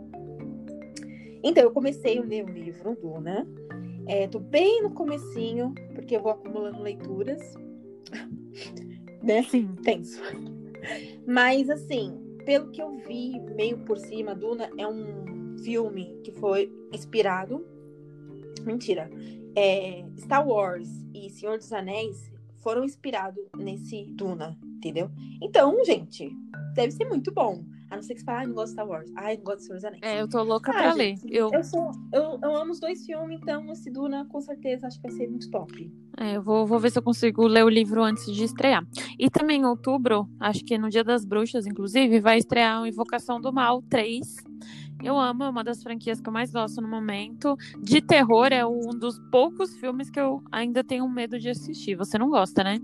Então, 1.43 1.63
eu 1.63 1.71
comecei 1.71 2.17
a 2.17 2.21
ler 2.21 2.45
o 2.45 2.49
livro, 2.49 2.97
Duna. 3.01 3.47
É, 4.07 4.27
tô 4.27 4.39
bem 4.39 4.81
no 4.81 4.91
comecinho, 4.91 5.73
porque 5.93 6.15
eu 6.15 6.21
vou 6.21 6.31
acumulando 6.31 6.81
leituras. 6.81 7.41
né? 9.23 9.43
Sim. 9.43 9.75
Tenso. 9.83 10.21
Mas, 11.25 11.69
assim, 11.69 12.17
pelo 12.45 12.71
que 12.71 12.81
eu 12.81 12.97
vi 13.07 13.39
meio 13.55 13.77
por 13.79 13.97
cima, 13.97 14.33
Duna 14.33 14.69
é 14.77 14.87
um 14.87 15.57
filme 15.63 16.19
que 16.23 16.31
foi 16.31 16.71
inspirado. 16.91 17.65
Mentira. 18.65 19.09
É, 19.55 20.05
Star 20.17 20.47
Wars 20.47 20.89
e 21.13 21.29
Senhor 21.29 21.57
dos 21.57 21.71
Anéis 21.71 22.31
foram 22.57 22.83
inspirados 22.83 23.43
nesse 23.57 24.05
Duna, 24.13 24.57
entendeu? 24.63 25.09
Então, 25.41 25.83
gente, 25.85 26.29
deve 26.75 26.91
ser 26.91 27.05
muito 27.05 27.31
bom. 27.31 27.63
A 27.89 27.95
não 27.95 28.03
ser 28.03 28.13
que 28.13 28.19
você 28.19 28.25
fale, 28.25 28.43
ah, 28.43 28.47
não 28.47 28.53
gosto 28.55 28.67
de 28.67 28.73
Star 28.73 28.87
Wars. 28.87 29.11
Ai, 29.15 29.37
não 29.37 29.43
gosto 29.43 29.57
de 29.59 29.63
Senhor 29.65 29.75
dos 29.75 29.85
Anéis. 29.85 30.01
É, 30.03 30.21
eu 30.21 30.29
tô 30.29 30.43
louca 30.43 30.71
ah, 30.71 30.73
pra 30.73 30.91
gente, 30.91 31.25
ler. 31.25 31.35
Eu... 31.35 31.49
Eu, 31.51 31.63
sou, 31.63 31.91
eu, 32.13 32.39
eu 32.43 32.55
amo 32.55 32.71
os 32.71 32.79
dois 32.79 33.05
filmes, 33.05 33.39
então 33.41 33.71
esse 33.71 33.89
Duna, 33.89 34.25
com 34.25 34.39
certeza, 34.39 34.87
acho 34.87 34.97
que 34.97 35.07
vai 35.07 35.11
ser 35.11 35.27
muito 35.27 35.49
top. 35.49 35.91
É, 36.17 36.37
eu 36.37 36.41
vou, 36.41 36.67
vou 36.67 36.79
ver 36.79 36.91
se 36.91 36.99
eu 36.99 37.03
consigo 37.03 37.47
ler 37.47 37.65
o 37.65 37.69
livro 37.69 38.03
antes 38.03 38.25
de 38.25 38.43
estrear. 38.43 38.85
E 39.17 39.29
também 39.29 39.61
em 39.61 39.65
outubro, 39.65 40.29
acho 40.39 40.63
que 40.63 40.77
no 40.77 40.89
Dia 40.89 41.03
das 41.03 41.25
Bruxas, 41.25 41.65
inclusive, 41.65 42.19
vai 42.19 42.37
estrear 42.37 42.81
o 42.81 42.85
Invocação 42.85 43.41
do 43.41 43.51
Mal 43.51 43.81
3. 43.83 44.35
Eu 45.01 45.17
amo, 45.17 45.43
é 45.43 45.49
uma 45.49 45.63
das 45.63 45.81
franquias 45.81 46.19
que 46.19 46.27
eu 46.27 46.33
mais 46.33 46.51
gosto 46.51 46.81
no 46.81 46.87
momento. 46.87 47.55
De 47.81 48.01
terror, 48.01 48.47
é 48.51 48.65
um 48.65 48.89
dos 48.89 49.17
poucos 49.31 49.75
filmes 49.77 50.09
que 50.09 50.19
eu 50.19 50.43
ainda 50.51 50.83
tenho 50.83 51.07
medo 51.07 51.39
de 51.39 51.49
assistir. 51.49 51.95
Você 51.95 52.17
não 52.17 52.29
gosta, 52.29 52.63
né? 52.63 52.79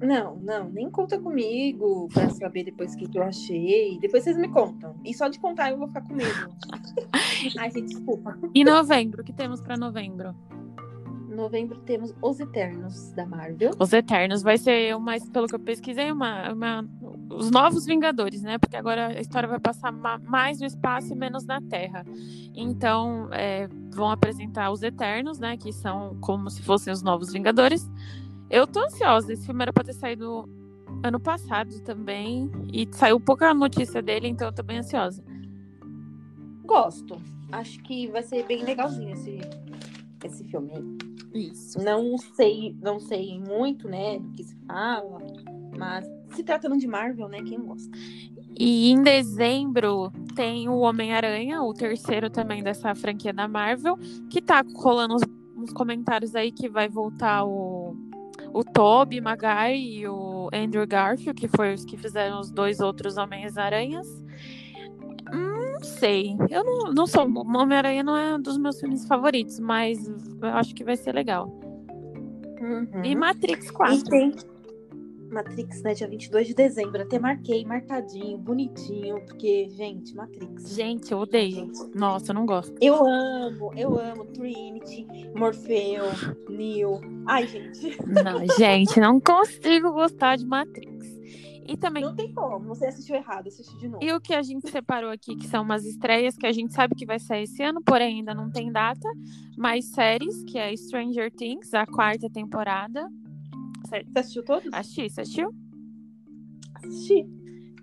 Não, 0.00 0.36
não, 0.36 0.68
nem 0.70 0.90
conta 0.90 1.18
comigo 1.18 2.08
pra 2.12 2.28
saber 2.30 2.64
depois 2.64 2.94
o 2.94 2.98
que, 2.98 3.08
que 3.08 3.18
eu 3.18 3.22
achei. 3.22 3.98
Depois 4.00 4.24
vocês 4.24 4.36
me 4.36 4.48
contam. 4.48 4.94
E 5.04 5.14
só 5.14 5.28
de 5.28 5.38
contar 5.38 5.70
eu 5.70 5.78
vou 5.78 5.88
ficar 5.88 6.02
com 6.02 6.14
medo. 6.14 6.54
Ai, 7.58 7.70
gente, 7.70 7.88
desculpa. 7.88 8.38
E 8.54 8.64
novembro, 8.64 9.22
o 9.22 9.24
que 9.24 9.32
temos 9.32 9.60
para 9.60 9.76
novembro? 9.76 10.34
Novembro 11.34 11.80
temos 11.80 12.14
Os 12.22 12.38
Eternos 12.38 13.12
da 13.12 13.26
Marvel. 13.26 13.72
Os 13.78 13.92
Eternos 13.92 14.42
vai 14.42 14.56
ser, 14.56 14.96
mais 14.98 15.28
pelo 15.28 15.48
que 15.48 15.54
eu 15.54 15.58
pesquisei, 15.58 16.10
uma, 16.12 16.52
uma, 16.52 16.88
os 17.30 17.50
novos 17.50 17.84
Vingadores, 17.84 18.42
né? 18.42 18.56
Porque 18.58 18.76
agora 18.76 19.08
a 19.08 19.20
história 19.20 19.48
vai 19.48 19.58
passar 19.58 19.92
mais 19.92 20.60
no 20.60 20.66
espaço 20.66 21.12
e 21.12 21.16
menos 21.16 21.44
na 21.44 21.60
Terra. 21.60 22.04
Então, 22.54 23.28
é, 23.32 23.68
vão 23.90 24.10
apresentar 24.10 24.70
os 24.70 24.82
Eternos, 24.82 25.38
né? 25.38 25.56
Que 25.56 25.72
são 25.72 26.16
como 26.20 26.48
se 26.50 26.62
fossem 26.62 26.92
os 26.92 27.02
novos 27.02 27.32
Vingadores. 27.32 27.90
Eu 28.54 28.68
tô 28.68 28.78
ansiosa. 28.78 29.32
Esse 29.32 29.46
filme 29.46 29.62
era 29.62 29.72
pra 29.72 29.82
ter 29.82 29.94
saído 29.94 30.48
ano 31.02 31.18
passado 31.18 31.80
também. 31.80 32.48
E 32.72 32.88
saiu 32.92 33.18
pouca 33.18 33.52
notícia 33.52 34.00
dele, 34.00 34.28
então 34.28 34.46
eu 34.46 34.54
tô 34.54 34.62
bem 34.62 34.78
ansiosa. 34.78 35.24
Gosto. 36.64 37.20
Acho 37.50 37.82
que 37.82 38.06
vai 38.06 38.22
ser 38.22 38.46
bem 38.46 38.62
legalzinho 38.62 39.12
esse, 39.12 39.40
esse 40.24 40.44
filme. 40.44 40.70
Isso. 41.34 41.82
Não 41.82 42.16
sei, 42.16 42.76
não 42.80 43.00
sei 43.00 43.40
muito, 43.40 43.88
né, 43.88 44.20
do 44.20 44.30
que 44.30 44.44
se 44.44 44.54
fala, 44.68 45.18
mas 45.76 46.06
se 46.36 46.44
tratando 46.44 46.78
de 46.78 46.86
Marvel, 46.86 47.28
né, 47.28 47.42
quem 47.42 47.58
gosta. 47.58 47.90
E 48.56 48.92
em 48.92 49.02
dezembro 49.02 50.12
tem 50.36 50.68
o 50.68 50.78
Homem-Aranha, 50.78 51.60
o 51.60 51.74
terceiro 51.74 52.30
também 52.30 52.62
dessa 52.62 52.94
franquia 52.94 53.32
da 53.32 53.48
Marvel, 53.48 53.98
que 54.30 54.40
tá 54.40 54.64
rolando 54.76 55.16
uns, 55.16 55.22
uns 55.56 55.72
comentários 55.72 56.36
aí 56.36 56.52
que 56.52 56.68
vai 56.68 56.88
voltar 56.88 57.44
o, 57.44 57.73
o 58.54 58.62
Tobey 58.62 59.20
Maguire 59.20 59.76
e 59.76 60.06
o 60.06 60.48
Andrew 60.54 60.86
Garfield, 60.86 61.34
que 61.34 61.48
foi 61.48 61.74
os 61.74 61.84
que 61.84 61.96
fizeram 61.96 62.40
os 62.40 62.52
dois 62.52 62.78
outros 62.78 63.16
Homens-Aranhas. 63.16 64.06
Não 65.30 65.82
sei. 65.82 66.36
Eu 66.48 66.62
não, 66.62 66.92
não 66.92 67.06
sou. 67.06 67.24
Homem-Aranha 67.24 68.04
não 68.04 68.16
é 68.16 68.36
um 68.36 68.40
dos 68.40 68.56
meus 68.56 68.78
filmes 68.78 69.06
favoritos, 69.06 69.58
mas 69.58 70.06
eu 70.40 70.48
acho 70.50 70.72
que 70.72 70.84
vai 70.84 70.96
ser 70.96 71.12
legal. 71.12 71.48
Uhum. 72.60 73.04
E 73.04 73.16
Matrix 73.16 73.70
4. 73.72 73.96
E 73.96 74.04
tem 74.04 74.34
Matrix, 75.30 75.82
né, 75.82 75.94
dia 75.94 76.08
22 76.08 76.48
de 76.48 76.54
dezembro. 76.54 77.02
Até 77.02 77.18
marquei, 77.18 77.64
marcadinho, 77.64 78.38
bonitinho, 78.38 79.20
porque, 79.26 79.68
gente, 79.70 80.14
Matrix. 80.14 80.74
Gente, 80.74 81.12
eu 81.12 81.18
odeio. 81.18 81.70
Nossa, 81.94 82.30
eu 82.30 82.34
não 82.34 82.46
gosto. 82.46 82.74
Eu 82.80 83.04
amo, 83.06 83.72
eu 83.76 83.98
amo 83.98 84.24
Trinity, 84.26 85.06
Morfeu, 85.34 86.04
Neo. 86.48 87.00
Ai, 87.26 87.46
gente. 87.46 87.96
Não, 88.06 88.46
gente, 88.56 89.00
não 89.00 89.20
consigo 89.20 89.92
gostar 89.92 90.36
de 90.36 90.46
Matrix. 90.46 90.94
E 91.66 91.76
também. 91.76 92.02
Não 92.02 92.14
tem 92.14 92.32
como, 92.32 92.68
você 92.68 92.86
assistiu 92.86 93.16
errado, 93.16 93.48
assistiu 93.48 93.78
de 93.78 93.88
novo. 93.88 94.04
E 94.04 94.12
o 94.12 94.20
que 94.20 94.34
a 94.34 94.42
gente 94.42 94.70
separou 94.70 95.10
aqui, 95.10 95.34
que 95.34 95.46
são 95.46 95.62
umas 95.62 95.84
estreias 95.84 96.36
que 96.36 96.46
a 96.46 96.52
gente 96.52 96.74
sabe 96.74 96.94
que 96.94 97.06
vai 97.06 97.18
sair 97.18 97.44
esse 97.44 97.62
ano, 97.62 97.80
porém 97.82 98.18
ainda 98.18 98.34
não 98.34 98.50
tem 98.50 98.70
data. 98.70 99.08
Mais 99.56 99.86
séries, 99.86 100.44
que 100.44 100.58
é 100.58 100.76
Stranger 100.76 101.30
Things, 101.32 101.72
a 101.72 101.86
quarta 101.86 102.28
temporada. 102.28 103.08
Você 104.02 104.18
assistiu 104.18 104.44
todos? 104.44 104.68
Assisti, 104.72 105.08
você 105.10 105.20
assistiu? 105.20 105.50
Assisti. 106.76 107.26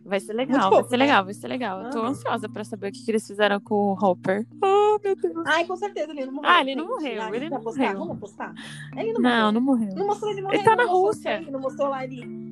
Vai 0.03 0.19
ser 0.19 0.33
legal, 0.33 0.69
vai 0.71 0.83
ser 0.83 0.97
né? 0.97 0.97
legal, 1.05 1.25
vai 1.25 1.33
ser 1.33 1.47
legal. 1.47 1.83
Eu 1.83 1.89
tô 1.91 1.99
Aham. 1.99 2.09
ansiosa 2.09 2.49
pra 2.49 2.63
saber 2.63 2.89
o 2.89 2.91
que, 2.91 3.05
que 3.05 3.11
eles 3.11 3.25
fizeram 3.25 3.59
com 3.61 3.75
o 3.75 3.93
Hopper. 3.93 4.45
Oh, 4.61 4.97
meu 5.03 5.15
Deus. 5.15 5.45
Ai, 5.45 5.63
com 5.65 5.75
certeza, 5.77 6.11
ele 6.11 6.25
não 6.25 6.33
morreu. 6.33 6.49
Ah, 6.49 6.61
ele 6.61 6.75
não 6.75 6.87
morreu, 6.87 7.21
Ah, 7.21 7.35
ele 7.35 7.49
não 7.49 7.57
apostar? 7.57 7.83
morreu. 7.85 7.99
Vamos 7.99 8.17
apostar? 8.17 8.53
Ele 8.97 9.13
não, 9.13 9.21
Não, 9.21 9.29
morreu. 9.31 9.51
não 9.53 9.61
morreu. 9.61 9.95
Não 9.95 10.07
mostrou 10.07 10.31
ele 10.31 10.41
morrendo. 10.41 10.59
Ele 10.59 10.63
tá 10.69 10.75
na 10.75 10.85
não 10.85 10.91
Rússia. 10.93 11.37
sangue, 11.37 11.51
Não 11.51 11.59
mostrou 11.61 11.89
lá 11.89 12.03
ele. 12.03 12.51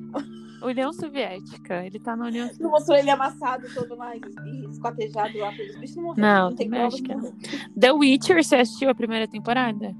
União 0.62 0.92
Soviética, 0.92 1.84
ele 1.84 1.98
tá 1.98 2.14
na 2.14 2.26
União 2.26 2.42
Soviética. 2.44 2.62
Não 2.64 2.70
mostrou 2.70 2.96
ele 2.96 3.10
amassado 3.10 3.66
todo 3.74 3.96
lá 3.96 4.12
esquartejado 4.70 5.36
lá 5.38 5.50
pelos 5.52 5.76
bichos. 5.76 5.96
Não 5.96 6.04
morreu. 6.04 6.22
Não, 6.24 6.54
tem 6.54 6.66
também 6.68 6.80
prova 6.80 6.94
acho 6.94 7.02
que 7.02 7.14
morreu. 7.14 7.32
The 7.78 7.92
Witcher, 7.92 8.44
você 8.44 8.56
assistiu 8.56 8.90
a 8.90 8.94
primeira 8.94 9.26
temporada? 9.26 9.92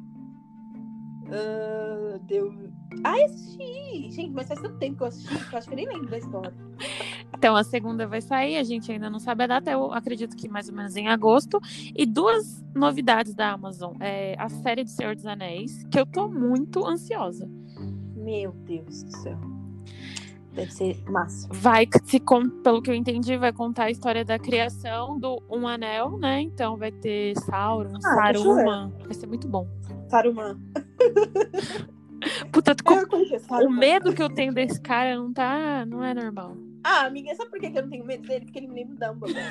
Ah, 1.32 2.18
deu. 2.26 2.52
Ai, 3.04 3.24
assisti! 3.24 4.10
Gente, 4.10 4.32
mas 4.32 4.48
faz 4.48 4.60
tanto 4.60 4.78
tempo 4.78 4.96
que 4.96 5.02
eu 5.04 5.06
assisti 5.06 5.48
que 5.48 5.54
eu 5.54 5.58
acho 5.58 5.68
que 5.68 5.74
eu 5.74 5.76
nem 5.76 5.86
lembro 5.86 6.10
da 6.10 6.18
história. 6.18 6.52
Então 7.36 7.56
a 7.56 7.62
segunda 7.62 8.06
vai 8.06 8.20
sair, 8.20 8.56
a 8.56 8.64
gente 8.64 8.90
ainda 8.90 9.08
não 9.08 9.18
sabe 9.18 9.44
a 9.44 9.46
data, 9.46 9.70
eu 9.70 9.92
acredito 9.92 10.36
que 10.36 10.48
mais 10.48 10.68
ou 10.68 10.74
menos 10.74 10.96
em 10.96 11.08
agosto. 11.08 11.58
E 11.96 12.04
duas 12.04 12.62
novidades 12.74 13.34
da 13.34 13.52
Amazon. 13.52 13.94
É 14.00 14.34
a 14.38 14.48
série 14.48 14.82
do 14.82 14.90
Senhor 14.90 15.14
dos 15.14 15.26
Anéis, 15.26 15.84
que 15.90 15.98
eu 15.98 16.06
tô 16.06 16.28
muito 16.28 16.84
ansiosa. 16.86 17.46
Meu 18.16 18.52
Deus 18.52 19.02
do 19.04 19.16
céu. 19.22 19.59
Deve 20.52 20.72
ser 20.72 20.96
massa. 21.08 21.48
Vai, 21.52 21.88
se 22.04 22.20
pelo 22.62 22.82
que 22.82 22.90
eu 22.90 22.94
entendi, 22.94 23.36
vai 23.36 23.52
contar 23.52 23.84
a 23.84 23.90
história 23.90 24.24
da 24.24 24.38
criação 24.38 25.18
do 25.18 25.40
Um 25.48 25.66
Anel, 25.68 26.18
né? 26.18 26.40
Então 26.40 26.76
vai 26.76 26.90
ter 26.90 27.36
Sauron, 27.38 27.96
Ah. 27.96 28.00
Saruman. 28.32 28.92
Vai 29.04 29.14
ser 29.14 29.26
muito 29.28 29.46
bom. 29.48 29.68
Saruman. 30.08 30.58
Puta, 32.52 32.74
com- 32.84 32.94
Eu 32.94 33.08
conheci 33.08 33.46
o 33.64 33.70
medo 33.70 34.12
que 34.12 34.22
eu 34.22 34.28
tenho 34.28 34.52
desse 34.52 34.80
cara 34.80 35.16
não 35.16 35.32
tá. 35.32 35.86
não 35.86 36.04
é 36.04 36.12
normal. 36.12 36.56
Ah, 36.84 37.06
amiga, 37.06 37.34
sabe 37.34 37.50
por 37.50 37.60
que 37.60 37.66
eu 37.66 37.82
não 37.82 37.88
tenho 37.90 38.04
medo 38.04 38.26
dele? 38.26 38.44
Porque 38.44 38.58
ele 38.58 38.68
me 38.68 38.74
lembra 38.84 39.12
o 39.12 39.14
Dumbledore. 39.14 39.44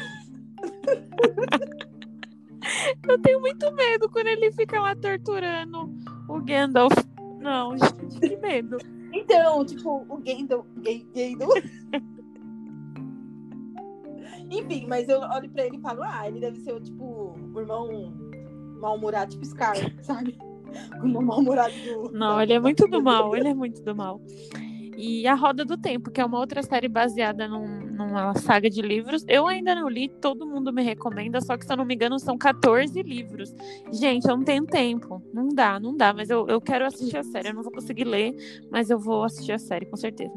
Eu 3.08 3.18
tenho 3.22 3.40
muito 3.40 3.72
medo 3.74 4.10
quando 4.10 4.28
ele 4.28 4.52
fica 4.52 4.80
lá 4.80 4.96
torturando 4.96 5.90
o 6.28 6.42
Gandalf. 6.42 6.94
Não, 7.40 7.78
gente, 7.78 8.20
que 8.20 8.36
medo. 8.38 8.78
Então, 9.14 9.66
tipo, 9.66 10.06
o. 10.08 10.18
Ga- 10.18 10.34
Gandalf. 11.16 11.64
Enfim, 14.52 14.88
mas 14.88 15.08
eu 15.08 15.20
olho 15.20 15.50
pra 15.50 15.66
ele 15.66 15.78
e 15.78 15.82
falo, 15.82 16.02
ah, 16.04 16.28
ele 16.28 16.40
deve 16.40 16.60
ser 16.62 16.74
o 16.74 16.80
tipo, 16.80 17.36
o 17.54 17.60
irmão 17.60 18.12
mal-humorado, 18.80 19.32
tipo 19.32 19.46
Scar, 19.46 19.76
sabe? 20.02 20.38
O 21.02 21.06
irmão 21.06 21.22
mal-humorado 21.22 21.74
do. 21.84 22.12
Não, 22.12 22.42
ele 22.42 22.54
é 22.54 22.60
muito 22.60 22.88
do 22.88 23.02
mal, 23.02 23.36
ele 23.36 23.48
é 23.50 23.54
muito 23.54 23.84
do 23.84 23.96
mal. 23.96 24.22
E 24.98 25.26
A 25.28 25.36
Roda 25.36 25.64
do 25.64 25.78
Tempo, 25.78 26.10
que 26.12 26.20
é 26.20 26.26
uma 26.26 26.40
outra 26.40 26.62
série 26.64 26.88
baseada 26.90 27.48
num- 27.48 27.89
numa 28.06 28.34
saga 28.36 28.70
de 28.70 28.82
livros. 28.82 29.26
Eu 29.28 29.48
ainda 29.48 29.76
não 29.76 29.90
li, 29.90 30.08
todo 30.08 30.48
mundo 30.48 30.72
me 30.72 30.82
recomenda, 30.82 31.42
só 31.42 31.58
que 31.58 31.66
se 31.66 31.72
eu 31.72 31.78
não 31.78 31.86
me 31.86 31.96
engano 31.96 32.18
são 32.20 32.38
14 32.38 33.02
livros. 33.04 33.54
Gente, 33.92 34.28
eu 34.28 34.38
não 34.38 34.44
tenho 34.44 34.66
tempo. 34.66 35.22
Não 35.34 35.50
dá, 35.50 35.80
não 35.80 35.96
dá, 35.96 36.14
mas 36.14 36.30
eu, 36.30 36.48
eu 36.48 36.62
quero 36.62 36.86
assistir 36.86 37.18
a 37.18 37.24
série. 37.24 37.50
Eu 37.50 37.54
não 37.54 37.64
vou 37.64 37.72
conseguir 37.72 38.06
ler, 38.06 38.34
mas 38.72 38.90
eu 38.90 38.98
vou 38.98 39.24
assistir 39.24 39.52
a 39.52 39.60
série, 39.60 39.86
com 39.86 39.98
certeza. 39.98 40.34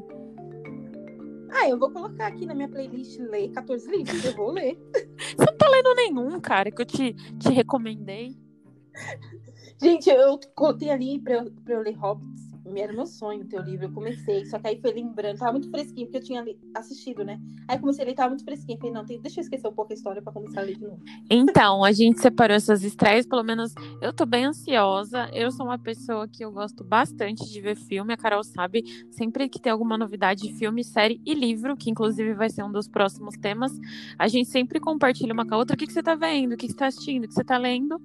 Ah, 1.54 1.68
eu 1.68 1.78
vou 1.78 1.90
colocar 1.90 2.28
aqui 2.28 2.46
na 2.46 2.54
minha 2.54 2.68
playlist 2.68 3.18
ler 3.18 3.50
14 3.50 3.90
livros. 3.90 4.24
Eu 4.24 4.34
vou 4.34 4.50
ler. 4.50 4.78
Você 5.36 5.44
não 5.46 5.56
tá 5.56 5.68
lendo 5.68 5.94
nenhum, 5.94 6.40
cara, 6.40 6.70
que 6.70 6.80
eu 6.80 6.86
te, 6.86 7.12
te 7.38 7.50
recomendei. 7.50 8.36
Gente, 9.80 10.08
eu 10.08 10.38
coloquei 10.54 10.90
ali 10.90 11.18
pra 11.18 11.44
pra 11.64 11.74
eu 11.74 11.82
ler 11.82 11.94
Hobbits. 11.94 12.51
Era 12.76 12.92
meu 12.92 13.06
sonho 13.06 13.44
ter 13.44 13.60
o 13.60 13.62
livro. 13.62 13.86
Eu 13.86 13.92
comecei, 13.92 14.44
só 14.46 14.58
que 14.58 14.68
aí 14.68 14.80
foi 14.80 14.92
lembrando, 14.92 15.38
tava 15.38 15.52
muito 15.52 15.70
fresquinho, 15.70 16.06
porque 16.06 16.18
eu 16.18 16.22
tinha 16.22 16.44
assistido, 16.74 17.24
né? 17.24 17.38
Aí 17.68 17.78
comecei 17.78 18.04
a 18.04 18.06
ler, 18.08 18.14
tava 18.14 18.30
muito 18.30 18.44
fresquinho. 18.44 18.78
Falei, 18.78 18.92
não, 18.92 19.04
tem- 19.04 19.20
deixa 19.20 19.40
eu 19.40 19.42
esquecer 19.42 19.66
um 19.68 19.72
pouco 19.72 19.92
a 19.92 19.94
história 19.94 20.22
pra 20.22 20.32
começar 20.32 20.60
a 20.60 20.64
ler 20.64 20.76
de 20.76 20.82
novo. 20.82 21.00
Então, 21.30 21.84
a 21.84 21.92
gente 21.92 22.20
separou 22.20 22.56
essas 22.56 22.82
estreias, 22.82 23.26
pelo 23.26 23.42
menos 23.42 23.72
eu 24.00 24.12
tô 24.12 24.24
bem 24.26 24.44
ansiosa. 24.46 25.28
Eu 25.32 25.50
sou 25.50 25.66
uma 25.66 25.78
pessoa 25.78 26.28
que 26.28 26.44
eu 26.44 26.52
gosto 26.52 26.84
bastante 26.84 27.44
de 27.50 27.60
ver 27.60 27.76
filme, 27.76 28.12
a 28.12 28.16
Carol 28.16 28.44
sabe. 28.44 28.82
Sempre 29.10 29.48
que 29.48 29.60
tem 29.60 29.72
alguma 29.72 29.96
novidade 29.98 30.42
de 30.42 30.52
filme, 30.54 30.84
série 30.84 31.20
e 31.24 31.34
livro, 31.34 31.76
que 31.76 31.90
inclusive 31.90 32.34
vai 32.34 32.48
ser 32.50 32.62
um 32.62 32.72
dos 32.72 32.88
próximos 32.88 33.36
temas, 33.36 33.72
a 34.18 34.28
gente 34.28 34.48
sempre 34.48 34.78
compartilha 34.80 35.32
uma 35.32 35.46
com 35.46 35.54
a 35.54 35.58
outra. 35.58 35.74
O 35.74 35.78
que, 35.78 35.86
que 35.86 35.92
você 35.92 36.02
tá 36.02 36.14
vendo? 36.14 36.52
O 36.52 36.56
que, 36.56 36.66
que 36.66 36.72
você 36.72 36.78
tá 36.78 36.86
assistindo? 36.86 37.24
O 37.24 37.28
que 37.28 37.34
você 37.34 37.44
tá 37.44 37.58
lendo? 37.58 38.00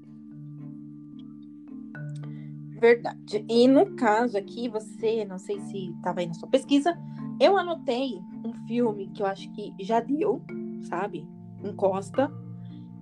Verdade. 2.79 3.45
E 3.49 3.67
no 3.67 3.95
caso 3.95 4.37
aqui, 4.37 4.69
você, 4.69 5.25
não 5.25 5.39
sei 5.39 5.59
se 5.61 5.89
estava 5.91 6.19
aí 6.19 6.27
na 6.27 6.33
sua 6.33 6.47
pesquisa, 6.47 6.97
eu 7.39 7.57
anotei 7.57 8.19
um 8.43 8.53
filme 8.67 9.07
que 9.07 9.21
eu 9.21 9.25
acho 9.25 9.51
que 9.53 9.73
já 9.79 9.99
deu, 9.99 10.41
sabe? 10.83 11.27
Encosta. 11.63 12.31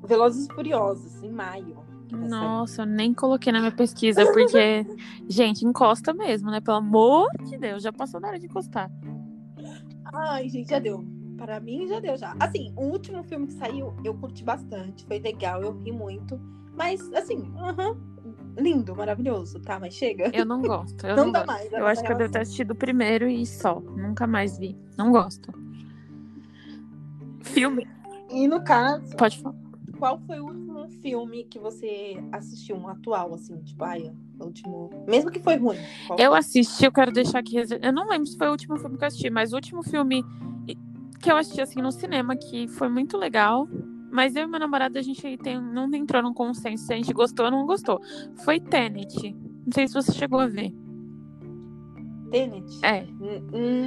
Velozes 0.04 0.46
e 0.46 0.54
Furiosos, 0.54 1.22
em 1.24 1.32
maio. 1.32 1.76
sair. 2.10 2.30
Nossa, 2.30 2.84
eu 2.84 2.86
nem 2.86 3.14
coloquei 3.14 3.52
na 3.52 3.60
minha 3.60 3.72
pesquisa, 3.72 4.26
porque, 4.32 4.86
gente, 5.28 5.66
encosta 5.66 6.14
mesmo, 6.14 6.52
né? 6.52 6.62
Pelo 6.62 6.78
amor 6.78 7.28
de 7.44 7.58
Deus, 7.58 7.82
já 7.84 7.92
passou 7.92 8.20
da 8.22 8.28
hora 8.28 8.40
de 8.40 8.46
encostar. 8.46 8.90
Ai, 10.14 10.48
gente, 10.48 10.70
já 10.70 10.80
deu. 10.80 11.04
Para 11.38 11.60
mim, 11.60 11.88
já 11.88 12.00
deu, 12.00 12.16
já. 12.18 12.36
Assim, 12.40 12.72
o 12.78 12.84
último 12.86 13.24
filme 13.24 13.48
que 13.48 13.54
saiu, 13.54 13.94
eu 14.04 14.14
curti 14.14 14.44
bastante. 14.44 15.06
Foi 15.06 15.20
legal, 15.20 15.62
eu 15.62 15.78
ri 15.82 15.92
muito. 15.92 16.40
Mas, 16.78 17.02
assim, 17.14 17.52
aham, 17.58 17.98
lindo, 18.58 18.96
maravilhoso, 18.96 19.60
tá? 19.60 19.80
Mas 19.80 19.94
chega. 19.94 20.30
Eu 20.34 20.46
não 20.46 20.62
gosto. 20.62 21.06
Eu 21.06 21.16
não 21.18 21.26
não 21.26 21.32
dá 21.32 21.40
gosto. 21.46 21.48
mais. 21.48 21.74
Eu 21.74 21.88
acho 21.88 22.04
que 22.04 22.12
eu 22.12 22.18
devo 22.18 22.30
ter 22.32 22.38
relação. 22.38 22.42
assistido 22.42 22.72
o 22.72 22.76
primeiro 22.76 23.28
e 23.28 23.46
só. 23.46 23.80
Nunca 23.80 24.26
mais 24.28 24.58
vi. 24.58 24.78
Não 24.98 25.12
gosto. 25.12 25.52
Filme? 27.44 27.88
E 28.32 28.48
no 28.48 28.64
caso, 28.64 29.16
Pode 29.16 29.40
falar. 29.40 29.56
qual 30.00 30.20
foi 30.26 30.40
o 30.40 30.46
último 30.46 30.90
filme 31.02 31.44
que 31.46 31.60
você 31.60 32.18
assistiu, 32.32 32.76
um 32.76 32.88
atual, 32.88 33.34
assim, 33.36 33.58
tipo, 33.62 33.84
ai, 33.84 34.12
o 34.40 34.46
último. 34.46 34.90
Mesmo 35.08 35.30
que 35.32 35.40
foi 35.40 35.56
ruim. 35.58 35.78
Qual 36.08 36.20
Eu 36.20 36.34
assisti, 36.34 36.86
eu 36.86 36.92
quero 36.92 37.12
deixar 37.12 37.40
aqui. 37.40 37.58
Eu 37.82 37.94
não 37.94 38.08
lembro 38.10 38.26
se 38.26 38.38
foi 38.38 38.48
o 38.48 38.52
último 38.52 38.78
filme 38.78 38.98
que 38.98 39.04
eu 39.04 39.08
assisti, 39.08 39.30
mas 39.30 39.54
o 39.54 39.56
último 39.56 39.84
filme 39.84 40.24
que 41.22 41.32
eu 41.32 41.38
assisti 41.38 41.62
assim 41.62 41.82
no 41.82 41.92
cinema, 41.92 42.36
que 42.36 42.68
foi 42.68 42.90
muito 42.90 43.18
legal. 43.18 43.68
Mas 44.16 44.34
eu 44.34 44.44
e 44.44 44.48
meu 44.48 44.62
namorado, 44.62 44.98
a 44.98 45.02
gente 45.02 45.38
tem, 45.40 45.62
não 45.62 45.94
entrou 45.94 46.24
num 46.24 46.34
consenso 46.34 46.86
se 46.86 46.94
a 46.94 46.96
gente 46.96 47.12
gostou 47.12 47.48
ou 47.48 47.52
não 47.52 47.66
gostou. 47.66 48.00
Foi 48.46 48.62
Tenet. 48.62 49.36
Não 49.36 49.74
sei 49.74 49.90
se 49.90 49.94
você 49.94 50.14
chegou 50.14 50.40
a 50.40 50.48
ver. 50.48 50.74
Tenet? 52.32 52.80
É. 52.82 53.06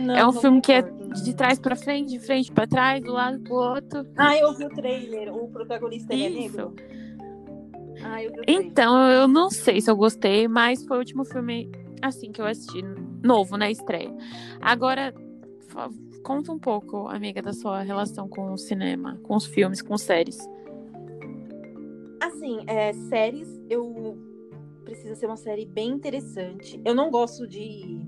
Não, 0.04 0.14
é 0.14 0.26
um 0.26 0.32
filme 0.32 0.60
que 0.60 0.70
é 0.70 0.82
de 0.82 1.34
trás 1.34 1.58
pra 1.58 1.74
frente, 1.74 2.10
de 2.10 2.18
frente 2.18 2.52
pra 2.52 2.66
trás, 2.66 3.02
do 3.02 3.12
lado 3.12 3.40
pro 3.40 3.54
outro. 3.54 4.06
Ah, 4.18 4.36
eu 4.36 4.54
vi 4.54 4.66
o 4.66 4.68
trailer. 4.68 5.34
O 5.34 5.48
protagonista 5.48 6.12
é 6.12 6.28
negro. 6.28 6.76
Ah, 8.04 8.22
eu. 8.22 8.30
Então, 8.46 9.10
eu 9.10 9.26
não 9.26 9.48
sei 9.48 9.80
se 9.80 9.90
eu 9.90 9.96
gostei, 9.96 10.46
mas 10.46 10.84
foi 10.84 10.98
o 10.98 11.00
último 11.00 11.24
filme, 11.24 11.72
assim, 12.02 12.30
que 12.32 12.40
eu 12.42 12.44
assisti, 12.44 12.82
novo, 13.24 13.56
na 13.56 13.70
estreia. 13.70 14.14
Agora, 14.60 15.14
conta 16.22 16.52
um 16.52 16.58
pouco, 16.58 17.08
amiga, 17.08 17.42
da 17.42 17.52
sua 17.52 17.82
relação 17.82 18.28
com 18.28 18.52
o 18.52 18.58
cinema, 18.58 19.18
com 19.22 19.36
os 19.36 19.46
filmes, 19.46 19.82
com 19.82 19.96
séries. 19.96 20.38
Assim, 22.20 22.64
é, 22.66 22.92
séries, 22.92 23.48
eu 23.68 24.18
precisa 24.84 25.14
ser 25.14 25.26
uma 25.26 25.36
série 25.36 25.66
bem 25.66 25.90
interessante. 25.90 26.80
Eu 26.84 26.94
não 26.94 27.10
gosto 27.10 27.46
de 27.46 28.00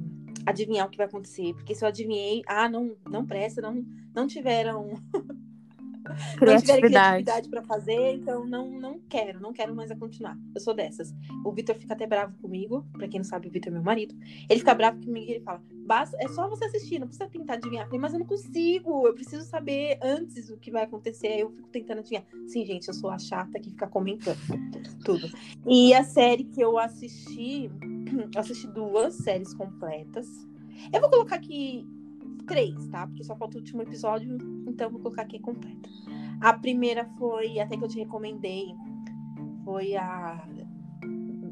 adivinhar 0.46 0.86
o 0.86 0.90
que 0.90 0.96
vai 0.96 1.06
acontecer, 1.06 1.52
porque 1.54 1.74
se 1.74 1.84
eu 1.84 1.88
adivinhei, 1.88 2.42
ah, 2.46 2.68
não, 2.68 2.96
não 3.08 3.26
presta, 3.26 3.60
não, 3.60 3.84
não 4.14 4.26
tiveram 4.26 4.94
não 6.40 6.56
tiverem 6.60 6.82
criatividade 6.82 7.48
para 7.48 7.62
fazer, 7.62 8.14
então 8.14 8.44
não, 8.46 8.70
não 8.70 9.00
quero, 9.08 9.40
não 9.40 9.52
quero 9.52 9.74
mais 9.74 9.90
a 9.90 9.96
continuar. 9.96 10.36
Eu 10.54 10.60
sou 10.60 10.74
dessas. 10.74 11.14
O 11.44 11.52
Vitor 11.52 11.76
fica 11.76 11.94
até 11.94 12.06
bravo 12.06 12.36
comigo, 12.38 12.86
para 12.92 13.08
quem 13.08 13.20
não 13.20 13.24
sabe, 13.24 13.48
o 13.48 13.50
Vitor 13.50 13.70
é 13.70 13.74
meu 13.74 13.82
marido. 13.82 14.14
Ele 14.48 14.58
fica 14.58 14.74
bravo 14.74 15.04
comigo 15.04 15.30
e 15.30 15.34
ele 15.34 15.44
fala: 15.44 15.62
Basta, 15.86 16.16
é 16.20 16.28
só 16.28 16.48
você 16.48 16.66
assistir, 16.66 16.98
não 16.98 17.06
precisa 17.06 17.28
tentar 17.28 17.54
adivinhar. 17.54 17.84
Eu 17.84 17.88
falei, 17.88 18.00
mas 18.00 18.12
eu 18.12 18.20
não 18.20 18.26
consigo, 18.26 19.06
eu 19.06 19.14
preciso 19.14 19.44
saber 19.44 19.98
antes 20.02 20.50
o 20.50 20.56
que 20.56 20.70
vai 20.70 20.84
acontecer. 20.84 21.28
Aí 21.28 21.40
eu 21.40 21.50
fico 21.50 21.68
tentando 21.68 21.98
adivinhar. 21.98 22.24
Sim, 22.46 22.64
gente, 22.64 22.88
eu 22.88 22.94
sou 22.94 23.10
a 23.10 23.18
chata 23.18 23.58
que 23.58 23.70
fica 23.70 23.86
comentando 23.86 24.38
tudo. 25.04 25.28
E 25.66 25.92
a 25.94 26.04
série 26.04 26.44
que 26.44 26.60
eu 26.60 26.78
assisti, 26.78 27.70
eu 28.34 28.40
assisti 28.40 28.66
duas 28.68 29.14
séries 29.14 29.52
completas. 29.54 30.28
Eu 30.92 31.00
vou 31.00 31.10
colocar 31.10 31.36
aqui 31.36 31.86
três, 32.50 32.88
tá? 32.88 33.06
Porque 33.06 33.22
só 33.22 33.36
falta 33.36 33.56
o 33.56 33.60
último 33.60 33.82
episódio, 33.82 34.36
então 34.66 34.90
vou 34.90 35.00
colocar 35.00 35.22
aqui 35.22 35.38
completa. 35.38 35.88
A 36.40 36.52
primeira 36.52 37.04
foi, 37.16 37.60
até 37.60 37.76
que 37.76 37.84
eu 37.84 37.88
te 37.88 37.98
recomendei, 37.98 38.74
foi 39.64 39.94
a. 39.94 40.44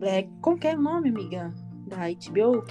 É, 0.02 0.28
como 0.40 0.58
que 0.58 0.66
é 0.66 0.74
o 0.74 0.82
nome, 0.82 1.10
amiga? 1.10 1.54
Da 1.86 2.08
HBO? 2.08 2.64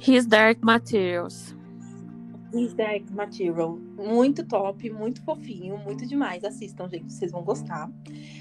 His 0.00 0.26
Dark 0.26 0.62
Materials. 0.62 1.54
His 2.54 2.72
Dark 2.72 3.10
Material. 3.10 3.76
Muito 3.98 4.46
top, 4.46 4.88
muito 4.90 5.22
fofinho, 5.22 5.76
muito 5.76 6.06
demais. 6.06 6.44
Assistam, 6.44 6.88
gente, 6.88 7.12
vocês 7.12 7.30
vão 7.30 7.42
gostar. 7.42 7.90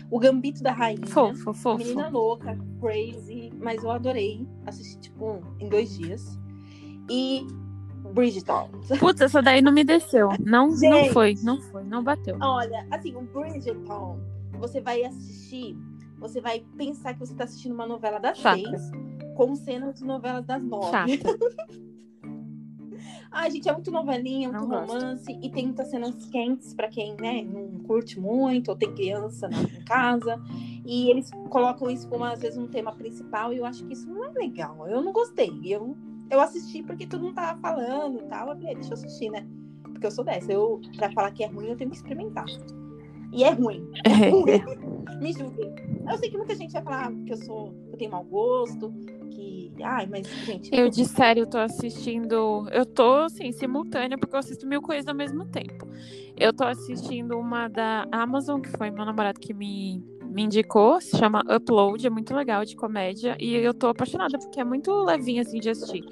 O 0.10 0.18
Gambito 0.18 0.64
da 0.64 0.72
Rainha. 0.72 1.06
Fofo, 1.08 1.54
fofo. 1.54 1.78
Menina 1.78 2.08
louca, 2.08 2.58
crazy, 2.80 3.52
mas 3.58 3.84
eu 3.84 3.92
adorei. 3.92 4.48
Assisti, 4.66 4.98
tipo, 5.02 5.42
em 5.60 5.68
dois 5.68 5.98
dias. 5.98 6.40
E 7.10 7.46
Bridgerton. 8.14 8.70
Putz, 9.00 9.22
essa 9.22 9.42
daí 9.42 9.62
não 9.62 9.72
me 9.72 9.84
desceu. 9.84 10.30
Não, 10.40 10.72
Gente, 10.76 10.90
não 10.92 11.06
foi, 11.14 11.36
não 11.44 11.62
foi, 11.62 11.84
não 11.84 12.04
bateu. 12.04 12.38
Olha, 12.42 12.86
assim, 12.92 13.16
o 13.16 13.22
Bridgerton, 13.22 14.20
você 14.60 14.80
vai 14.82 15.04
assistir, 15.04 15.76
você 16.20 16.40
vai 16.40 16.64
pensar 16.78 17.14
que 17.14 17.20
você 17.20 17.34
tá 17.34 17.44
assistindo 17.44 17.74
uma 17.74 17.86
novela 17.88 18.20
das 18.20 18.38
Chata. 18.38 18.58
seis 18.58 18.92
com 19.36 19.56
cenas 19.56 19.96
de 20.00 20.06
novelas 20.06 20.46
das 20.46 20.64
nove. 20.64 21.20
Ai, 23.32 23.50
gente, 23.50 23.68
é 23.68 23.74
muito 23.74 23.90
novelinha, 23.90 24.48
muito 24.50 24.68
não 24.68 24.82
romance 24.86 25.26
gosto. 25.34 25.44
e 25.46 25.50
tem 25.50 25.66
muitas 25.66 25.88
cenas 25.90 26.26
quentes 26.28 26.74
para 26.74 26.88
quem, 26.88 27.16
né, 27.20 27.44
não 27.44 27.80
curte 27.80 28.20
muito 28.20 28.70
ou 28.70 28.76
tem 28.78 28.94
criança 28.94 29.50
na, 29.50 29.60
em 29.64 29.84
casa. 29.84 30.40
E 30.86 31.10
eles 31.10 31.32
colocam 31.50 31.90
isso 31.90 32.08
como 32.08 32.24
às 32.24 32.40
vezes 32.40 32.58
um 32.60 32.68
tema 32.68 32.92
principal 32.94 33.52
e 33.52 33.58
eu 33.58 33.66
acho 33.66 33.84
que 33.86 33.94
isso 33.94 34.08
não 34.08 34.24
é 34.24 34.30
legal. 34.34 34.88
Eu 34.88 35.02
não 35.02 35.12
gostei. 35.12 35.52
Eu 35.66 35.98
eu 36.30 36.40
assisti 36.40 36.84
porque 36.84 37.08
todo 37.08 37.24
mundo 37.24 37.36
tava 37.36 37.60
falando 37.60 38.20
e 38.20 38.28
tal. 38.28 38.50
Eu 38.50 38.56
falei, 38.56 38.76
deixa 38.76 38.90
eu 38.90 38.94
assistir, 38.94 39.30
né? 39.30 39.46
Porque 39.84 40.06
eu 40.06 40.12
sou 40.12 40.24
dessa. 40.24 40.52
Eu, 40.52 40.82
pra 40.98 41.12
falar 41.12 41.32
que 41.32 41.44
é 41.44 41.48
ruim, 41.48 41.68
eu 41.68 41.78
tenho 41.78 41.90
que 41.90 41.98
experimentar. 41.98 42.46
E 43.32 43.44
é 43.44 43.50
ruim. 43.50 43.90
É 44.06 44.30
ruim. 44.30 44.84
Me 45.20 45.34
julguem. 45.34 45.74
Eu 46.08 46.18
sei 46.18 46.30
que 46.30 46.38
muita 46.38 46.56
gente 46.56 46.72
vai 46.74 46.84
falar 46.84 47.12
que 47.26 47.34
eu 47.34 47.38
sou, 47.38 47.74
eu 47.92 47.98
tenho 47.98 48.12
mau 48.12 48.24
gosto, 48.24 48.94
que. 49.32 49.72
Ai, 49.82 50.06
mas, 50.06 50.28
gente. 50.46 50.70
Eu 50.72 50.90
de 50.90 51.06
sério, 51.06 51.42
eu 51.42 51.50
tô 51.50 51.58
assistindo. 51.58 52.68
Eu 52.72 52.86
tô, 52.86 53.16
assim, 53.16 53.52
simultânea, 53.52 54.18
porque 54.18 54.36
eu 54.36 54.40
assisto 54.40 54.68
mil 54.68 54.82
coisas 54.82 55.08
ao 55.08 55.16
mesmo 55.16 55.46
tempo. 55.46 55.88
Eu 56.38 56.54
tô 56.54 56.64
assistindo 56.64 57.38
uma 57.38 57.68
da 57.68 58.06
Amazon, 58.12 58.62
que 58.62 58.70
foi 58.70 58.92
meu 58.92 59.06
namorado 59.06 59.40
que 59.40 59.54
me 59.54 60.04
me 60.34 60.44
indicou, 60.44 61.00
se 61.00 61.16
chama 61.18 61.44
Upload, 61.50 62.06
é 62.06 62.10
muito 62.10 62.34
legal 62.34 62.66
de 62.66 62.76
comédia 62.76 63.38
e 63.40 63.56
eu 63.56 63.74
tô 63.74 63.88
apaixonada 63.88 64.38
porque 64.40 64.60
é 64.60 64.64
muito 64.64 64.92
levinho 65.04 65.42
assim 65.42 65.60
de 65.60 65.70
assistir. 65.70 66.04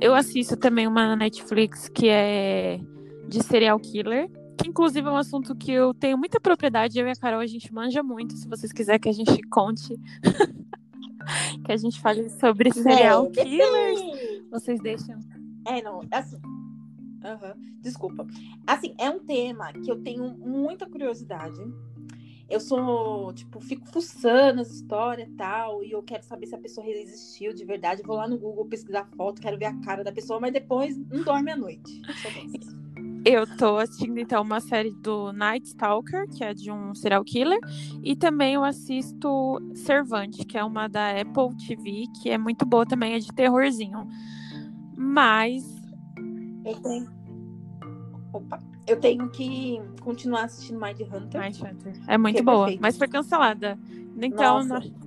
Eu 0.00 0.14
assisto 0.14 0.56
também 0.56 0.86
uma 0.86 1.08
na 1.08 1.16
Netflix 1.16 1.88
que 1.88 2.08
é 2.08 2.80
de 3.28 3.42
serial 3.42 3.78
killer, 3.78 4.30
que 4.58 4.68
inclusive 4.68 5.06
é 5.06 5.10
um 5.10 5.16
assunto 5.16 5.54
que 5.54 5.70
eu 5.72 5.92
tenho 5.92 6.16
muita 6.16 6.40
propriedade, 6.40 6.98
eu 6.98 7.06
e 7.06 7.10
a 7.10 7.16
Carol 7.16 7.40
a 7.40 7.46
gente 7.46 7.72
manja 7.72 8.02
muito, 8.02 8.34
se 8.34 8.48
vocês 8.48 8.72
quiserem 8.72 9.00
que 9.00 9.08
a 9.08 9.12
gente 9.12 9.42
conte 9.48 9.94
que 11.64 11.72
a 11.72 11.76
gente 11.76 12.00
fale 12.00 12.28
sobre 12.30 12.72
serial 12.72 13.30
killers, 13.30 14.00
vocês 14.50 14.80
deixam. 14.80 15.18
É, 15.66 15.82
não, 15.82 16.00
assim, 16.10 16.38
Uhum. 17.24 17.80
Desculpa. 17.80 18.26
Assim, 18.66 18.94
é 18.98 19.08
um 19.08 19.18
tema 19.18 19.72
que 19.72 19.90
eu 19.90 20.02
tenho 20.02 20.28
muita 20.36 20.86
curiosidade 20.86 21.58
eu 22.48 22.60
sou, 22.60 23.32
tipo, 23.32 23.60
fico 23.60 23.86
fuçando 23.86 24.60
as 24.60 24.70
histórias 24.70 25.28
e 25.28 25.32
tal, 25.32 25.82
e 25.82 25.92
eu 25.92 26.02
quero 26.02 26.22
saber 26.22 26.46
se 26.46 26.54
a 26.54 26.58
pessoa 26.58 26.86
resistiu 26.86 27.54
de 27.54 27.64
verdade. 27.64 28.02
Eu 28.02 28.06
vou 28.06 28.16
lá 28.16 28.28
no 28.28 28.38
Google 28.38 28.66
pesquisar 28.66 29.08
foto, 29.16 29.40
quero 29.40 29.58
ver 29.58 29.66
a 29.66 29.80
cara 29.80 30.04
da 30.04 30.12
pessoa, 30.12 30.38
mas 30.38 30.52
depois 30.52 30.96
não 30.96 31.22
dorme 31.22 31.50
à 31.50 31.56
noite. 31.56 32.02
Eu 33.24 33.46
tô 33.56 33.78
assistindo, 33.78 34.18
então, 34.18 34.42
uma 34.42 34.60
série 34.60 34.90
do 34.90 35.32
Night 35.32 35.68
Stalker, 35.68 36.28
que 36.28 36.44
é 36.44 36.52
de 36.52 36.70
um 36.70 36.94
serial 36.94 37.24
killer, 37.24 37.58
e 38.02 38.14
também 38.14 38.54
eu 38.54 38.62
assisto 38.62 39.58
Servante, 39.74 40.44
que 40.44 40.58
é 40.58 40.62
uma 40.64 40.86
da 40.88 41.18
Apple 41.18 41.56
TV, 41.66 42.04
que 42.20 42.28
é 42.28 42.36
muito 42.36 42.66
boa 42.66 42.84
também, 42.84 43.14
é 43.14 43.18
de 43.18 43.32
terrorzinho. 43.32 44.06
Mas. 44.94 45.64
Eu 46.66 46.74
tenho. 46.82 47.08
Opa 48.34 48.73
eu 48.86 48.98
tenho 48.98 49.28
que 49.30 49.80
continuar 50.02 50.44
assistindo 50.44 50.80
Mind 50.80 51.00
Hunter. 51.00 51.40
Mind 51.40 51.56
Hunter. 51.56 52.00
É 52.06 52.18
muito 52.18 52.40
é 52.40 52.42
boa, 52.42 52.68
mas 52.80 52.98
foi 52.98 53.08
cancelada. 53.08 53.78
Então, 54.16 54.60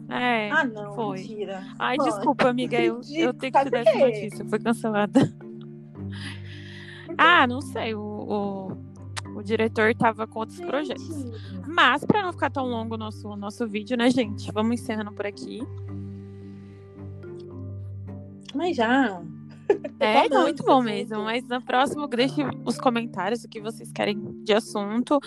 é, 0.09 0.51
ah, 0.51 0.63
não, 0.65 0.93
foi. 0.93 1.19
mentira. 1.19 1.63
Ai, 1.79 1.97
desculpa, 1.97 2.49
amiga, 2.49 2.79
eu, 2.79 2.99
eu 3.15 3.33
tenho 3.33 3.53
que 3.53 3.63
te 3.63 3.69
dar 3.69 3.79
essa 3.79 3.97
notícia. 3.97 4.45
Foi 4.45 4.59
cancelada. 4.59 5.33
Ah, 7.17 7.47
não 7.47 7.61
sei, 7.61 7.95
o, 7.95 8.01
o, 8.01 9.37
o 9.37 9.43
diretor 9.43 9.95
tava 9.95 10.27
com 10.27 10.39
outros 10.39 10.57
gente. 10.57 10.67
projetos. 10.67 11.25
Mas, 11.65 12.03
para 12.03 12.21
não 12.21 12.33
ficar 12.33 12.49
tão 12.49 12.65
longo 12.65 12.95
o 12.95 12.97
nosso, 12.97 13.35
nosso 13.35 13.67
vídeo, 13.67 13.95
né, 13.95 14.09
gente? 14.09 14.51
Vamos 14.51 14.81
encerrando 14.81 15.11
por 15.11 15.25
aqui. 15.25 15.61
Mas 18.53 18.75
já. 18.75 19.21
É 19.99 20.29
muito 20.29 20.63
bom 20.63 20.81
mesmo. 20.81 21.23
Mas 21.23 21.47
no 21.47 21.61
próximo, 21.61 22.07
deixe 22.07 22.41
os 22.65 22.77
comentários 22.77 23.43
o 23.43 23.49
que 23.49 23.59
vocês 23.59 23.91
querem 23.91 24.43
de 24.43 24.53
assunto. 24.53 25.19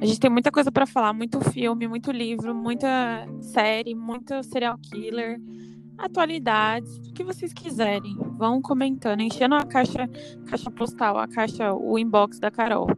A 0.00 0.04
gente 0.04 0.20
tem 0.20 0.30
muita 0.30 0.50
coisa 0.50 0.70
para 0.70 0.86
falar, 0.86 1.12
muito 1.12 1.40
filme, 1.50 1.88
muito 1.88 2.10
livro, 2.10 2.54
muita 2.54 3.26
série, 3.40 3.94
muito 3.94 4.42
serial 4.42 4.76
killer, 4.78 5.40
atualidades, 5.96 6.98
o 6.98 7.12
que 7.14 7.24
vocês 7.24 7.52
quiserem. 7.52 8.14
Vão 8.36 8.60
comentando, 8.60 9.20
enchendo 9.20 9.54
a 9.54 9.64
caixa, 9.64 10.08
caixa 10.46 10.70
postal, 10.70 11.18
a 11.18 11.26
caixa, 11.26 11.72
o 11.72 11.98
inbox 11.98 12.38
da 12.38 12.50
Carol. 12.50 12.88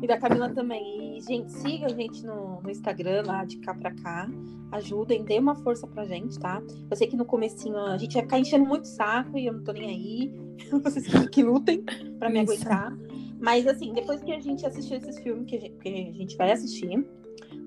E 0.00 0.06
da 0.06 0.18
Camila 0.18 0.50
também. 0.50 1.11
Gente, 1.26 1.52
siga 1.52 1.86
a 1.86 1.90
gente 1.90 2.24
no, 2.24 2.60
no 2.60 2.70
Instagram 2.70 3.22
lá 3.26 3.44
de 3.44 3.58
cá 3.58 3.74
pra 3.74 3.94
cá. 3.94 4.28
Ajudem, 4.72 5.22
dê 5.24 5.38
uma 5.38 5.54
força 5.54 5.86
pra 5.86 6.04
gente, 6.04 6.38
tá? 6.38 6.62
Eu 6.90 6.96
sei 6.96 7.06
que 7.06 7.16
no 7.16 7.24
comecinho 7.24 7.76
a 7.76 7.96
gente 7.98 8.14
vai 8.14 8.22
ficar 8.22 8.38
enchendo 8.38 8.66
muito 8.66 8.88
saco 8.88 9.38
e 9.38 9.46
eu 9.46 9.52
não 9.52 9.62
tô 9.62 9.72
nem 9.72 9.88
aí. 9.88 10.34
Vocês 10.82 11.06
que, 11.06 11.28
que 11.28 11.42
lutem 11.42 11.84
pra 12.18 12.28
me 12.28 12.42
Isso. 12.42 12.52
aguentar. 12.52 12.96
Mas 13.38 13.66
assim, 13.66 13.92
depois 13.92 14.22
que 14.22 14.32
a 14.32 14.40
gente 14.40 14.64
assistir 14.64 14.94
esses 14.94 15.18
filmes 15.18 15.46
que 15.46 15.56
a 15.56 15.60
gente, 15.60 15.76
que 15.78 15.88
a 15.88 16.12
gente 16.12 16.36
vai 16.36 16.52
assistir, 16.52 17.06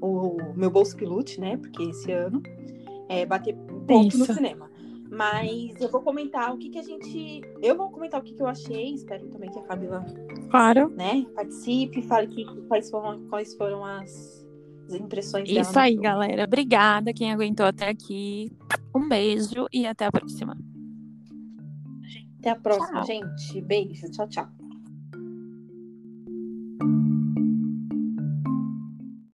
o 0.01 0.37
meu 0.55 0.71
bolso 0.71 0.95
pilute, 0.95 1.39
né? 1.39 1.57
Porque 1.57 1.83
esse 1.83 2.11
ano 2.11 2.41
é 3.09 3.25
bater 3.25 3.55
ponto 3.87 4.07
Isso. 4.07 4.19
no 4.19 4.25
cinema. 4.25 4.69
Mas 5.15 5.79
eu 5.79 5.89
vou 5.89 6.01
comentar 6.01 6.53
o 6.53 6.57
que, 6.57 6.69
que 6.69 6.77
a 6.77 6.83
gente. 6.83 7.41
Eu 7.61 7.77
vou 7.77 7.89
comentar 7.89 8.19
o 8.19 8.23
que, 8.23 8.33
que 8.33 8.41
eu 8.41 8.47
achei. 8.47 8.95
Espero 8.95 9.25
também 9.29 9.49
que 9.49 9.59
a 9.59 9.63
Camila 9.63 10.05
claro. 10.49 10.89
né, 10.89 11.25
participe, 11.33 12.01
fale 12.01 12.27
que, 12.27 12.45
quais, 12.67 12.89
foram, 12.89 13.25
quais 13.29 13.55
foram 13.55 13.85
as, 13.85 14.45
impressões 14.89 15.47
dela. 15.47 15.61
Isso 15.61 15.79
aí, 15.79 15.95
galera. 15.95 16.43
Obrigada 16.43 17.13
quem 17.13 17.31
aguentou 17.31 17.65
até 17.65 17.89
aqui. 17.89 18.51
Um 18.93 19.07
beijo 19.07 19.67
e 19.71 19.87
até 19.87 20.05
a 20.05 20.11
próxima. 20.11 20.57
Até 22.39 22.49
a 22.49 22.55
próxima, 22.55 23.01
tchau. 23.01 23.05
gente. 23.05 23.61
Beijo. 23.61 24.11
Tchau, 24.11 24.27
tchau. 24.27 24.54